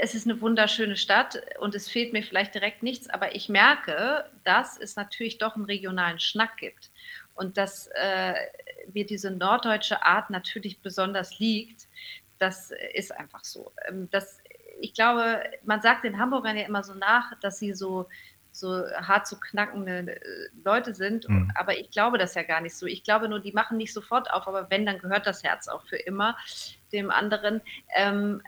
[0.00, 4.24] es ist eine wunderschöne Stadt und es fehlt mir vielleicht direkt nichts, aber ich merke,
[4.44, 6.90] dass es natürlich doch einen regionalen Schnack gibt
[7.34, 8.34] und dass äh,
[8.92, 11.88] mir diese norddeutsche Art natürlich besonders liegt.
[12.38, 13.72] Das ist einfach so.
[13.88, 14.38] Ähm, das,
[14.80, 18.08] ich glaube, man sagt den Hamburgern ja immer so nach, dass sie so
[18.54, 21.28] so hart zu knackende äh, Leute sind.
[21.28, 21.50] Mhm.
[21.56, 22.86] Aber ich glaube das ja gar nicht so.
[22.86, 25.84] Ich glaube nur, die machen nicht sofort auf, aber wenn, dann gehört das Herz auch
[25.86, 26.36] für immer
[26.92, 27.60] dem anderen.
[27.96, 28.42] Ähm,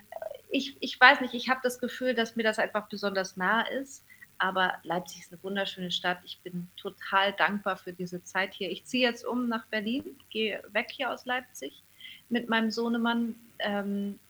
[0.49, 4.05] ich, ich weiß nicht, ich habe das Gefühl, dass mir das einfach besonders nah ist.
[4.39, 6.19] Aber Leipzig ist eine wunderschöne Stadt.
[6.25, 8.71] Ich bin total dankbar für diese Zeit hier.
[8.71, 11.83] Ich ziehe jetzt um nach Berlin, gehe weg hier aus Leipzig
[12.29, 13.35] mit meinem Sohnemann.
[13.59, 14.21] Ähm,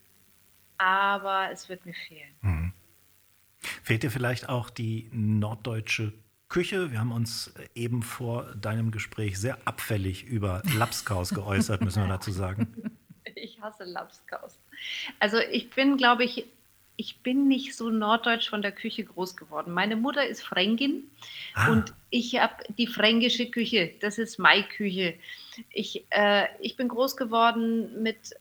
[0.79, 2.35] aber es wird mir fehlen.
[2.41, 2.66] Mhm.
[3.83, 6.13] Fehlt dir vielleicht auch die norddeutsche
[6.49, 6.91] Küche?
[6.93, 12.33] Wir haben uns eben vor deinem Gespräch sehr abfällig über Lapskaus geäußert, müssen wir dazu
[12.33, 12.75] sagen.
[13.39, 14.59] Ich hasse Lapskaus.
[15.19, 16.47] Also ich bin, glaube ich,
[16.97, 19.73] ich bin nicht so norddeutsch von der Küche groß geworden.
[19.73, 21.05] Meine Mutter ist Fränkin
[21.55, 21.71] ah.
[21.71, 23.93] und ich habe die fränkische Küche.
[24.01, 25.15] Das ist meine Küche.
[25.71, 28.35] Ich, äh, ich bin groß geworden mit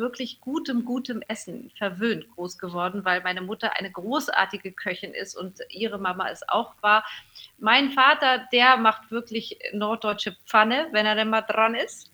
[0.00, 5.60] wirklich gutem, gutem Essen, verwöhnt groß geworden, weil meine Mutter eine großartige Köchin ist und
[5.68, 7.04] ihre Mama es auch war.
[7.58, 12.10] Mein Vater, der macht wirklich norddeutsche Pfanne, wenn er denn mal dran ist.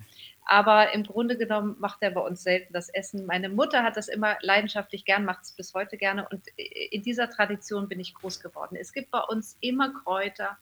[0.48, 3.26] Aber im Grunde genommen macht er bei uns selten das Essen.
[3.26, 6.28] Meine Mutter hat das immer leidenschaftlich gern, macht es bis heute gerne.
[6.28, 8.76] Und in dieser Tradition bin ich groß geworden.
[8.80, 10.56] Es gibt bei uns immer Kräuter.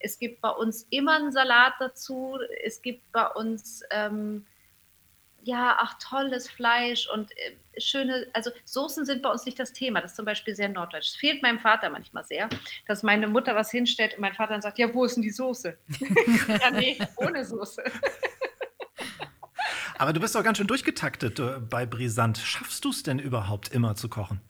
[0.00, 2.36] Es gibt bei uns immer einen Salat dazu.
[2.64, 4.44] Es gibt bei uns, ähm,
[5.42, 10.00] ja, ach, tolles Fleisch und äh, schöne, also Soßen sind bei uns nicht das Thema.
[10.00, 11.08] Das ist zum Beispiel sehr norddeutsch.
[11.08, 12.48] Es fehlt meinem Vater manchmal sehr,
[12.86, 15.30] dass meine Mutter was hinstellt und mein Vater dann sagt, ja, wo ist denn die
[15.30, 15.78] Soße?
[16.60, 17.82] ja, nee, ohne Soße.
[19.98, 22.38] Aber du bist doch ganz schön durchgetaktet äh, bei Brisant.
[22.38, 24.40] Schaffst du es denn überhaupt immer zu kochen?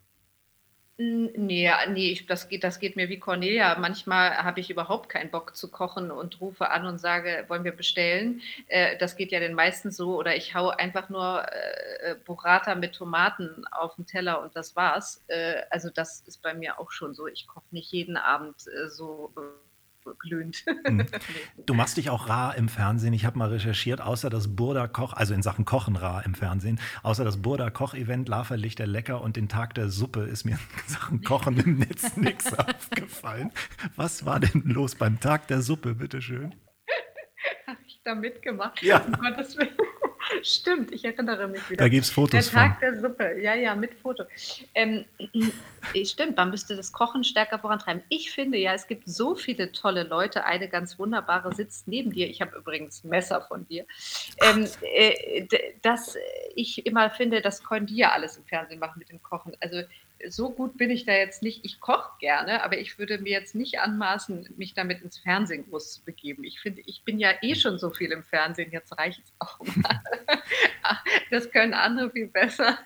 [1.01, 3.79] Nee, nee das, geht, das geht mir wie Cornelia.
[3.79, 7.71] Manchmal habe ich überhaupt keinen Bock zu kochen und rufe an und sage, wollen wir
[7.77, 8.41] bestellen?
[8.67, 10.17] Äh, das geht ja den meisten so.
[10.17, 15.23] Oder ich haue einfach nur äh, Burrata mit Tomaten auf den Teller und das war's.
[15.29, 17.29] Äh, also das ist bei mir auch schon so.
[17.29, 19.33] Ich koche nicht jeden Abend äh, so
[20.19, 20.65] glühend.
[20.87, 21.05] Hm.
[21.67, 23.13] Du machst dich auch rar im Fernsehen.
[23.13, 26.81] Ich habe mal recherchiert, außer das Burda Koch, also in Sachen Kochen rar im Fernsehen,
[27.03, 31.23] außer das Burda Koch-Event, Laferlichter Lecker und den Tag der Suppe ist mir in Sachen
[31.23, 33.53] Kochen im Netz nichts aufgefallen.
[33.97, 36.55] Was war denn los beim Tag der Suppe, bitteschön?
[37.67, 38.83] Habe ich da mitgemacht?
[38.83, 39.01] Ja.
[39.01, 39.77] Um Gottes Willen.
[40.43, 41.85] Stimmt, ich erinnere mich wieder.
[41.85, 42.81] Da gibt es Fotos Der Tag von.
[42.81, 44.25] der Suppe, ja, ja, mit Foto.
[44.75, 45.05] Ähm,
[46.05, 48.03] stimmt, man müsste das Kochen stärker vorantreiben.
[48.09, 50.45] Ich finde ja, es gibt so viele tolle Leute.
[50.45, 52.29] Eine ganz wunderbare sitzt neben dir.
[52.29, 53.87] Ich habe übrigens ein Messer von dir.
[54.43, 55.47] Ähm, äh,
[55.83, 56.17] dass
[56.55, 59.57] ich immer finde, das können die ja alles im Fernsehen machen mit dem Kochen.
[59.61, 59.83] Also
[60.29, 61.65] so gut bin ich da jetzt nicht.
[61.65, 65.95] Ich koche gerne, aber ich würde mir jetzt nicht anmaßen, mich damit ins Fernsehen groß
[65.95, 66.45] zu begeben.
[66.45, 68.71] Ich finde, ich bin ja eh schon so viel im Fernsehen.
[68.73, 70.03] Jetzt reicht es auch mal.
[71.31, 72.79] Das können andere viel besser.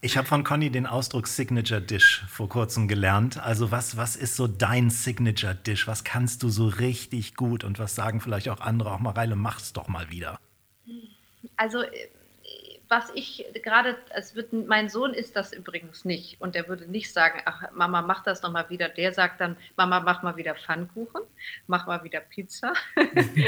[0.00, 3.38] Ich habe von Conny den Ausdruck Signature Dish vor kurzem gelernt.
[3.38, 5.86] Also was, was ist so dein Signature Dish?
[5.86, 8.92] Was kannst du so richtig gut und was sagen vielleicht auch andere?
[8.92, 10.40] Auch Mareile, mach's doch mal wieder.
[11.56, 12.08] Also, äh,
[12.90, 16.40] was ich gerade, es wird, mein Sohn ist das übrigens nicht.
[16.40, 18.88] Und der würde nicht sagen, ach, Mama, mach das nochmal wieder.
[18.88, 21.22] Der sagt dann, Mama, mach mal wieder Pfannkuchen,
[21.68, 22.72] mach mal wieder Pizza,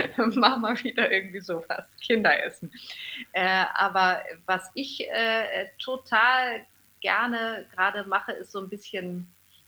[0.17, 2.73] mach mal wieder irgendwie sowas, Kinderessen.
[3.33, 6.65] Äh, aber was ich äh, total
[7.01, 9.27] gerne gerade mache, ist so ein bisschen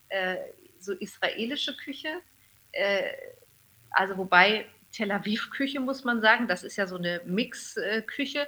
[0.09, 0.37] äh,
[0.79, 2.21] so israelische Küche.
[2.71, 3.11] Äh,
[3.91, 8.47] also wobei Tel Aviv-Küche muss man sagen, das ist ja so eine Mix-Küche.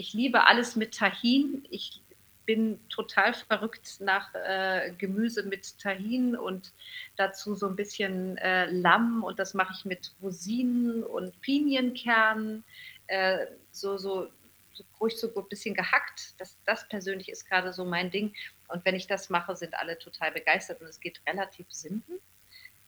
[0.00, 1.66] Ich liebe alles mit Tahin.
[1.68, 2.00] Ich
[2.46, 6.72] bin total verrückt nach äh, Gemüse mit Tahin und
[7.16, 12.64] dazu so ein bisschen äh, Lamm und das mache ich mit Rosinen und Pinienkernen,
[13.08, 14.30] äh, so, so,
[14.72, 16.32] so ruhig so ein bisschen gehackt.
[16.38, 18.32] Das, das persönlich ist gerade so mein Ding.
[18.68, 22.20] Und wenn ich das mache, sind alle total begeistert und es geht relativ simpel.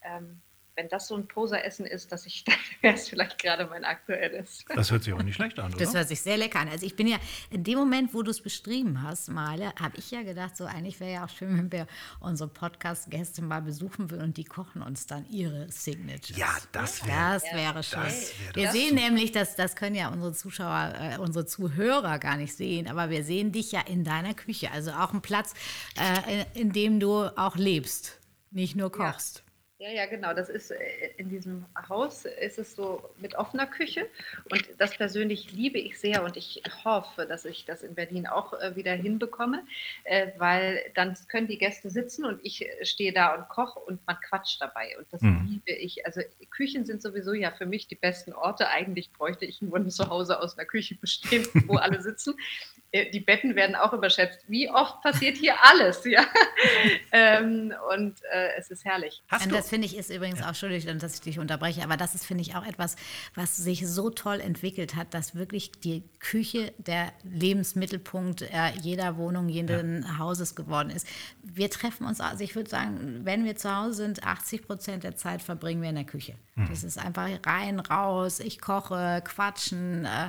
[0.00, 0.40] Ähm,
[0.74, 4.64] wenn das so ein Poseressen ist, dass ich, dann wäre es vielleicht gerade mein aktuelles.
[4.74, 6.00] Das hört sich auch nicht schlecht an, Das oder?
[6.00, 6.68] hört sich sehr lecker an.
[6.68, 7.18] Also ich bin ja,
[7.50, 11.00] in dem Moment, wo du es beschrieben hast, Male, habe ich ja gedacht, so eigentlich
[11.00, 11.86] wäre ja auch schön, wenn wir
[12.20, 16.36] unsere Podcast-Gäste mal besuchen würden und die kochen uns dann ihre Signatures.
[16.36, 17.16] Ja, das wäre.
[17.32, 18.00] Das wäre schön.
[18.02, 19.00] Das wäre wir doch sehen super.
[19.02, 23.24] nämlich, dass das können ja unsere Zuschauer, äh, unsere Zuhörer gar nicht sehen, aber wir
[23.24, 25.54] sehen dich ja in deiner Küche, also auch ein Platz,
[25.98, 28.18] äh, in, in dem du auch lebst,
[28.50, 29.38] nicht nur kochst.
[29.46, 29.51] Ja,
[29.90, 30.34] ja, genau.
[30.34, 30.78] Das ist äh,
[31.16, 34.06] in diesem Haus ist es so mit offener Küche
[34.50, 38.52] und das persönlich liebe ich sehr und ich hoffe, dass ich das in Berlin auch
[38.54, 39.64] äh, wieder hinbekomme,
[40.04, 44.16] äh, weil dann können die Gäste sitzen und ich stehe da und koche und man
[44.28, 45.46] quatscht dabei und das Mhm.
[45.66, 46.04] liebe ich.
[46.06, 46.20] Also
[46.50, 48.68] Küchen sind sowieso ja für mich die besten Orte.
[48.68, 52.34] Eigentlich bräuchte ich nur ein Zuhause aus einer Küche bestehen, wo alle sitzen.
[52.92, 54.44] Äh, Die Betten werden auch überschätzt.
[54.48, 56.24] Wie oft passiert hier alles, ja?
[57.12, 59.22] ähm, und äh, es ist herrlich.
[59.28, 62.14] Hast Und das finde ich ist übrigens auch, Entschuldigung, dass ich dich unterbreche, aber das
[62.14, 62.96] ist, finde ich, auch etwas,
[63.34, 69.48] was sich so toll entwickelt hat, dass wirklich die Küche der Lebensmittelpunkt äh, jeder Wohnung,
[69.48, 71.06] jeden Hauses geworden ist.
[71.42, 75.16] Wir treffen uns, also ich würde sagen, wenn wir zu Hause sind, 80 Prozent der
[75.16, 76.34] Zeit verbringen wir in der Küche.
[76.68, 80.28] Das ist einfach rein, raus, ich koche, quatschen, äh,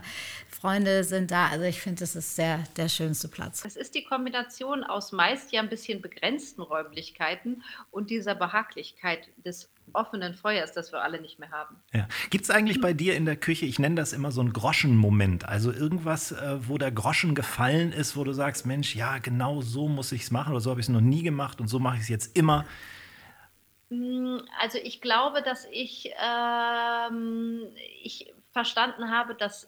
[0.50, 1.48] Freunde sind da.
[1.48, 3.64] Also ich finde, das ist der, der schönste Platz.
[3.66, 9.70] Es ist die Kombination aus meist ja ein bisschen begrenzten Räumlichkeiten und dieser Behaglichkeit des
[9.92, 11.76] offenen Feuers, das wir alle nicht mehr haben.
[11.94, 12.08] ja.
[12.30, 15.46] Gibt es eigentlich bei dir in der Küche, ich nenne das immer so einen Groschenmoment,
[15.46, 19.88] also irgendwas, äh, wo der Groschen gefallen ist, wo du sagst, Mensch, ja, genau so
[19.88, 21.98] muss ich es machen oder so habe ich es noch nie gemacht und so mache
[21.98, 22.66] ich es jetzt immer.
[24.60, 27.68] Also ich glaube, dass ich, ähm,
[28.02, 29.68] ich verstanden habe, dass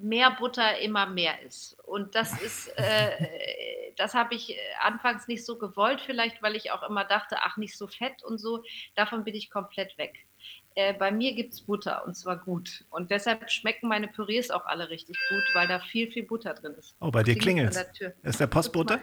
[0.00, 1.78] mehr Butter immer mehr ist.
[1.84, 6.88] Und das ist, äh, das habe ich anfangs nicht so gewollt, vielleicht weil ich auch
[6.88, 8.64] immer dachte, ach, nicht so fett und so.
[8.94, 10.26] Davon bin ich komplett weg.
[10.74, 12.84] Äh, bei mir gibt es Butter und zwar gut.
[12.90, 16.72] Und deshalb schmecken meine Pürees auch alle richtig gut, weil da viel, viel Butter drin
[16.78, 16.96] ist.
[17.00, 18.12] Oh, bei dir Klingelt der Tür.
[18.22, 19.00] Ist der Postbote?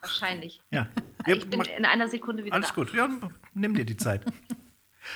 [0.00, 0.60] Wahrscheinlich.
[0.70, 0.88] Ja.
[1.26, 2.74] Ich bin in einer Sekunde wieder Alles da.
[2.74, 3.08] gut, ja,
[3.54, 4.22] nimm dir die Zeit.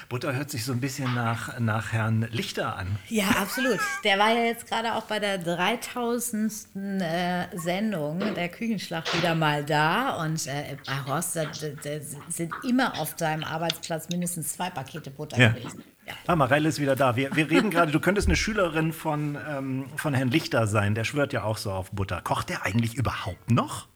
[0.09, 2.99] Butter hört sich so ein bisschen nach, nach Herrn Lichter an.
[3.09, 3.79] Ja, absolut.
[4.05, 6.53] Der war ja jetzt gerade auch bei der 3000.
[6.75, 10.23] Äh, Sendung der Küchenschlacht wieder mal da.
[10.23, 11.91] Und äh, bei Horst da, da, da
[12.29, 15.49] sind immer auf seinem Arbeitsplatz mindestens zwei Pakete Butter Ja.
[15.51, 15.83] gewesen.
[16.07, 16.15] Ja.
[16.27, 17.15] Ah, Mareile ist wieder da.
[17.15, 20.95] Wir, wir reden gerade, du könntest eine Schülerin von, ähm, von Herrn Lichter sein.
[20.97, 22.21] Der schwört ja auch so auf Butter.
[22.23, 23.87] Kocht der eigentlich überhaupt noch?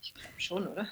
[0.00, 0.86] Ich glaube schon, oder?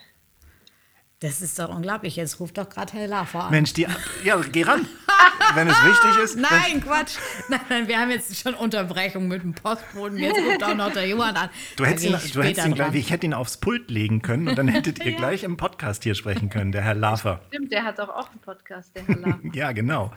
[1.21, 2.17] Das ist doch unglaublich.
[2.17, 3.51] Jetzt ruft doch gerade Herr Laffer an.
[3.51, 3.87] Mensch, die,
[4.23, 4.87] ja, geh ran,
[5.55, 6.37] wenn es wichtig ist.
[6.37, 7.17] Nein, Quatsch.
[7.49, 10.19] Nein, nein, wir haben jetzt schon Unterbrechung mit dem Postboten.
[10.19, 11.49] Jetzt ruft auch noch der Johann an.
[11.77, 14.59] Du hättest, ihn, du hättest ihn gleich, ich hätte ihn aufs Pult legen können und
[14.59, 17.41] dann hättet ihr gleich im Podcast hier sprechen können, der Herr Lafer.
[17.49, 19.51] Stimmt, der hat doch auch einen Podcast, der Herr Lahm.
[19.55, 20.13] Ja, genau.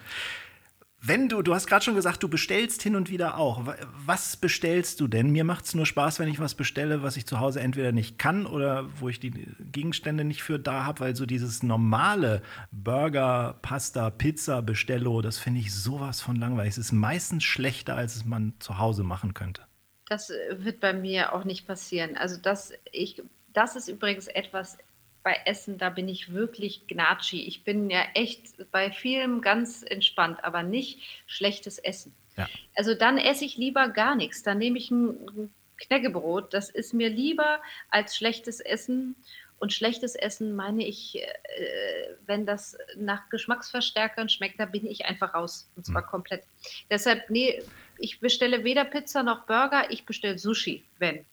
[1.01, 3.65] Wenn du, du hast gerade schon gesagt, du bestellst hin und wieder auch.
[3.65, 5.29] Wa- Was bestellst du denn?
[5.31, 8.17] Mir macht es nur Spaß, wenn ich was bestelle, was ich zu Hause entweder nicht
[8.19, 9.31] kann oder wo ich die
[9.71, 12.41] Gegenstände nicht für da habe, weil so dieses normale
[12.71, 16.71] Burger, Pasta, Pizza, Bestello, das finde ich sowas von langweilig.
[16.71, 19.61] Es ist meistens schlechter, als es man zu Hause machen könnte.
[20.09, 22.17] Das äh, wird bei mir auch nicht passieren.
[22.17, 23.21] Also das, ich,
[23.53, 24.77] das ist übrigens etwas
[25.23, 27.45] bei Essen, da bin ich wirklich gnatschi.
[27.45, 32.13] Ich bin ja echt bei vielem ganz entspannt, aber nicht schlechtes Essen.
[32.37, 32.47] Ja.
[32.75, 34.43] Also dann esse ich lieber gar nichts.
[34.43, 36.53] Dann nehme ich ein Knäckebrot.
[36.53, 39.15] Das ist mir lieber als schlechtes Essen.
[39.59, 45.33] Und schlechtes Essen meine ich, äh, wenn das nach Geschmacksverstärkern schmeckt, da bin ich einfach
[45.33, 45.69] raus.
[45.75, 46.43] Und zwar komplett.
[46.89, 47.61] Deshalb, nee,
[47.97, 51.25] ich bestelle weder Pizza noch Burger, ich bestelle Sushi, wenn.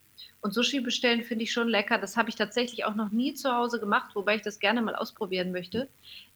[0.47, 1.99] Und Sushi bestellen finde ich schon lecker.
[1.99, 4.94] Das habe ich tatsächlich auch noch nie zu Hause gemacht, wobei ich das gerne mal
[4.94, 5.88] ausprobieren möchte.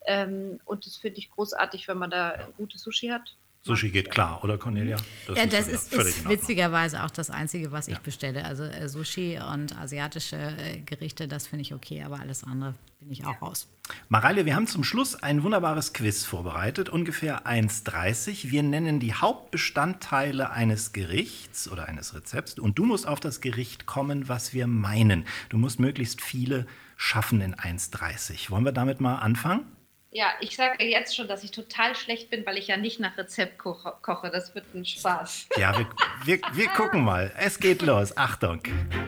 [0.05, 3.37] Ähm, und das finde ich großartig, wenn man da gutes Sushi hat.
[3.63, 4.97] Sushi geht klar, oder Cornelia?
[5.29, 6.33] Ja, das sogar ist, völlig ist Ordnung.
[6.33, 8.45] witzigerweise auch das Einzige, was ich bestelle.
[8.47, 13.11] Also äh, Sushi und asiatische äh, Gerichte, das finde ich okay, aber alles andere bin
[13.11, 13.69] ich auch raus.
[14.09, 18.51] Mareile, wir haben zum Schluss ein wunderbares Quiz vorbereitet, ungefähr 1,30.
[18.51, 23.85] Wir nennen die Hauptbestandteile eines Gerichts oder eines Rezepts und du musst auf das Gericht
[23.85, 25.27] kommen, was wir meinen.
[25.51, 28.51] Du musst möglichst viele schaffen in 1,30.
[28.51, 29.67] Wollen wir damit mal anfangen?
[30.13, 33.17] Ja, ich sage jetzt schon, dass ich total schlecht bin, weil ich ja nicht nach
[33.17, 33.93] Rezept koche.
[34.03, 34.31] koche.
[34.31, 35.47] Das wird ein Spaß.
[35.57, 35.87] Ja, wir,
[36.25, 37.33] wir, wir gucken mal.
[37.39, 38.17] Es geht los.
[38.17, 38.61] Achtung.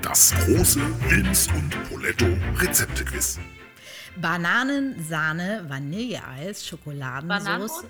[0.03, 0.81] Das große
[1.11, 2.27] Linz und Poletto
[2.57, 3.41] Rezeptequiz.
[4.17, 7.85] Bananen, Sahne, Vanilleeis, Schokoladensauce?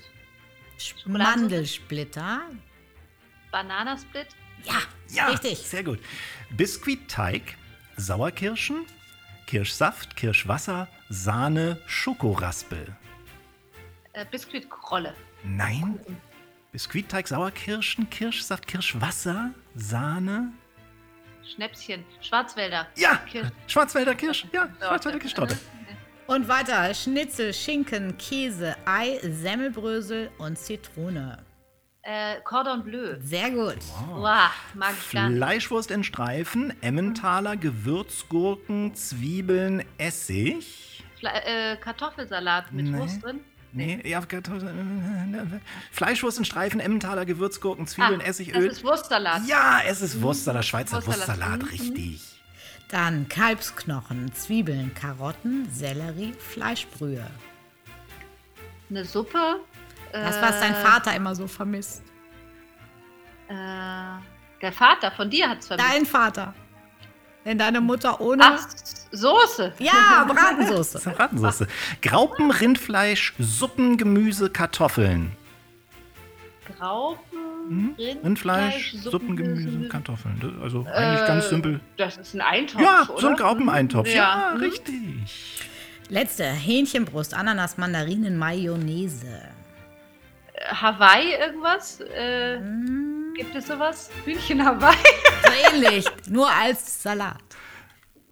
[1.04, 2.40] Mandelsplitter.
[3.50, 4.28] Bananasplit?
[4.64, 4.74] Ja,
[5.08, 5.58] Ja, richtig.
[5.58, 5.98] sehr gut.
[6.50, 7.42] Biskuitteig,
[7.98, 8.86] Sauerkirschen,
[9.46, 12.96] Kirschsaft, Kirschwasser, Sahne, Schokoraspel.
[14.12, 15.14] Äh, Biskuitkrolle.
[15.44, 15.98] Nein.
[16.72, 20.52] Biskuitteig, Sauerkirschen, Kirschsaft, Kirschwasser, Sahne.
[21.54, 22.04] Schnäpschen.
[22.20, 22.86] Schwarzwälder.
[22.96, 24.46] Ja, Kirsch- Schwarzwälder Kirsch.
[24.52, 25.58] Ja, Schwarzwälder Kirschtorte.
[26.28, 31.44] Und weiter, Schnitzel, Schinken, Käse, Ei, Semmelbrösel und Zitrone.
[32.02, 33.16] Äh, Cordon Bleu.
[33.20, 33.76] Sehr gut.
[34.08, 35.36] Wow, mag ich gar nicht.
[35.38, 41.02] Fleischwurst in Streifen, Emmentaler, Gewürzgurken, Zwiebeln, Essig.
[41.18, 42.98] Fle äh, Kartoffelsalat mit Nee.
[42.98, 43.40] Wurst drin.
[43.74, 44.20] Nee, ja,
[45.92, 48.68] Fleischwurst in Streifen, Emmentaler, Gewürzgurken, Zwiebeln, Ah, Essig, das Öl.
[48.70, 49.46] ist Wurstsalat.
[49.46, 51.28] Ja, es ist Wurstsalat, Schweizer Wurstsalat.
[51.28, 51.68] Wurstsalat, Mhm.
[51.68, 52.22] richtig.
[52.88, 57.26] Dann Kalbsknochen, Zwiebeln, Karotten, Sellerie, Fleischbrühe.
[58.90, 59.60] Eine Suppe.
[60.12, 62.02] Das, was dein äh, Vater immer so vermisst.
[63.48, 63.54] Äh,
[64.60, 65.88] der Vater von dir hat es vermisst.
[65.90, 66.54] Dein Vater.
[67.44, 68.42] Wenn deine Mutter ohne.
[68.44, 68.66] Ach,
[69.10, 69.72] Soße.
[69.78, 71.00] Ja, Bratensoße.
[71.16, 71.66] Bratensoße.
[72.00, 75.32] Graupen, Rindfleisch, Suppen, Gemüse, Kartoffeln.
[76.78, 80.58] Graupen, Rindfleisch, Suppen, Gemüse, Kartoffeln.
[80.62, 81.80] Also eigentlich ganz simpel.
[81.96, 83.20] Das ist ein Eintopf, Ja, oder?
[83.20, 84.08] so ein Graupeneintopf.
[84.08, 84.54] Ja, Ja.
[84.54, 84.60] Mhm.
[84.62, 85.60] richtig.
[86.08, 89.26] Letzte, Hähnchenbrust, Ananas, Mandarinen, Mayonnaise.
[90.54, 92.00] Äh, Hawaii irgendwas?
[92.00, 93.34] Äh, Hm.
[93.36, 94.10] Gibt es sowas?
[94.24, 94.94] Hühnchen Hawaii?
[95.72, 97.38] Ähnlich, nur als Salat.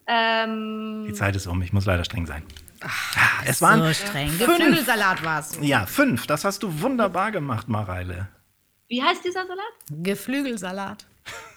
[0.06, 1.60] ähm, Die Zeit ist um.
[1.62, 2.42] Ich muss leider streng sein.
[2.82, 4.36] Ah, es waren So streng.
[4.38, 5.58] Geflügelsalat war's.
[5.60, 6.26] Ja, fünf.
[6.26, 8.28] Das hast du wunderbar gemacht, Mareile.
[8.88, 9.72] wie heißt dieser Salat?
[9.90, 11.06] Geflügelsalat.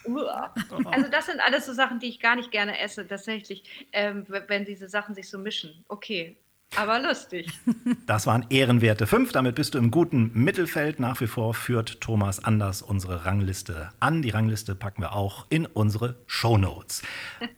[0.06, 0.54] Uah.
[0.86, 4.66] Also das sind alles so Sachen, die ich gar nicht gerne esse, tatsächlich, ähm, wenn
[4.66, 5.84] diese Sachen sich so mischen.
[5.88, 6.38] Okay,
[6.76, 7.48] aber lustig.
[8.06, 9.32] Das waren ehrenwerte fünf.
[9.32, 11.00] Damit bist du im guten Mittelfeld.
[11.00, 14.22] Nach wie vor führt Thomas Anders unsere Rangliste an.
[14.22, 17.02] Die Rangliste packen wir auch in unsere Shownotes.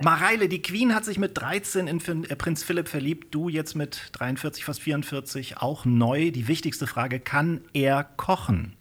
[0.01, 3.33] Mareile, die Queen hat sich mit 13 in äh, Prinz Philipp verliebt.
[3.33, 6.31] Du jetzt mit 43, fast 44, auch neu.
[6.31, 8.77] Die wichtigste Frage, kann er kochen?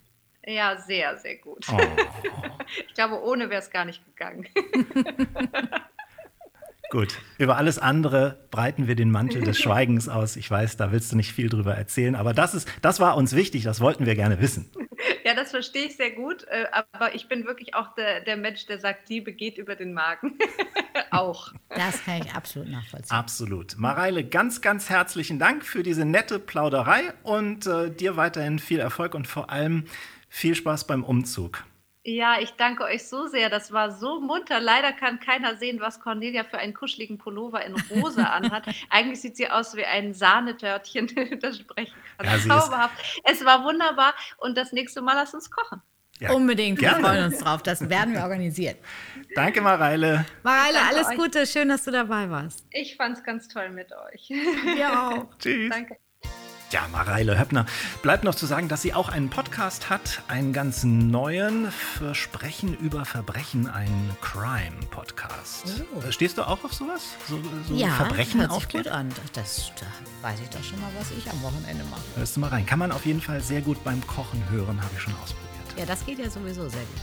[0.46, 1.66] Ja, sehr, sehr gut.
[1.72, 1.78] Oh.
[2.88, 4.46] Ich glaube, ohne wäre es gar nicht gegangen.
[6.94, 10.36] Gut, über alles andere breiten wir den Mantel des Schweigens aus.
[10.36, 13.34] Ich weiß, da willst du nicht viel drüber erzählen, aber das, ist, das war uns
[13.34, 14.70] wichtig, das wollten wir gerne wissen.
[15.24, 18.66] Ja, das verstehe ich sehr gut, äh, aber ich bin wirklich auch der, der Mensch,
[18.66, 20.38] der sagt, Liebe geht über den Magen.
[21.10, 21.52] auch.
[21.70, 23.16] Das kann ich absolut nachvollziehen.
[23.16, 23.76] Absolut.
[23.76, 29.16] Mareile, ganz, ganz herzlichen Dank für diese nette Plauderei und äh, dir weiterhin viel Erfolg
[29.16, 29.86] und vor allem
[30.28, 31.64] viel Spaß beim Umzug.
[32.06, 33.48] Ja, ich danke euch so sehr.
[33.48, 34.60] Das war so munter.
[34.60, 38.66] Leider kann keiner sehen, was Cornelia für einen kuscheligen Pullover in rosa anhat.
[38.90, 42.26] Eigentlich sieht sie aus wie ein Sahnetörtchen, das sprechen kann.
[42.26, 43.20] Ja, Zauberhaft.
[43.24, 45.80] Es war wunderbar und das nächste Mal lass uns kochen.
[46.20, 47.04] Ja, Unbedingt, wir gerne.
[47.04, 47.62] freuen uns drauf.
[47.62, 48.76] Das werden wir organisieren.
[49.34, 50.26] Danke, Mareile.
[50.42, 51.16] Mareile, Danke alles euch.
[51.16, 51.46] Gute.
[51.46, 52.64] Schön, dass du dabei warst.
[52.70, 54.28] Ich fand's ganz toll mit euch.
[54.28, 55.38] Wir auch.
[55.38, 55.70] Tschüss.
[55.70, 55.96] Danke.
[56.74, 57.66] Ja, Mareile Höppner.
[58.02, 63.04] Bleibt noch zu sagen, dass sie auch einen Podcast hat, einen ganz neuen Versprechen über
[63.04, 65.84] Verbrechen, einen Crime-Podcast.
[65.94, 66.00] Oh.
[66.00, 67.14] Äh, Stehst du auch auf sowas?
[67.28, 69.08] So, so Ja, Verbrechen hört sich gut an.
[69.34, 69.86] Das, da
[70.28, 72.02] weiß ich doch schon mal, was ich am Wochenende mache.
[72.16, 72.66] Hörst du mal rein.
[72.66, 75.78] Kann man auf jeden Fall sehr gut beim Kochen hören, habe ich schon ausprobiert.
[75.78, 77.02] Ja, das geht ja sowieso sehr gut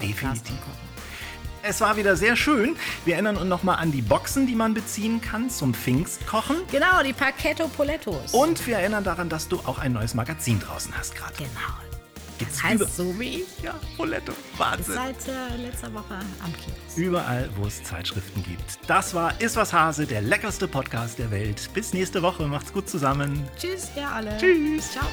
[0.00, 0.12] bei dir.
[0.12, 0.52] Definitiv.
[1.62, 2.76] Es war wieder sehr schön.
[3.04, 6.56] Wir erinnern uns nochmal an die Boxen, die man beziehen kann zum Pfingstkochen.
[6.70, 8.32] Genau, die Parketto Polettos.
[8.32, 11.34] Und wir erinnern daran, dass du auch ein neues Magazin draußen hast gerade.
[11.36, 11.48] Genau.
[12.38, 13.62] Gibt's heißt über- so wie ich.
[13.64, 14.32] Ja, Poletto.
[14.56, 14.94] Wahnsinn.
[14.94, 16.96] seit äh, letzter Woche am Kiosk.
[16.96, 18.78] Überall, wo es Zeitschriften gibt.
[18.86, 21.68] Das war Is was Hase, der leckerste Podcast der Welt.
[21.74, 22.46] Bis nächste Woche.
[22.46, 23.48] Macht's gut zusammen.
[23.58, 24.36] Tschüss, ihr alle.
[24.38, 24.92] Tschüss.
[24.92, 25.06] Ciao.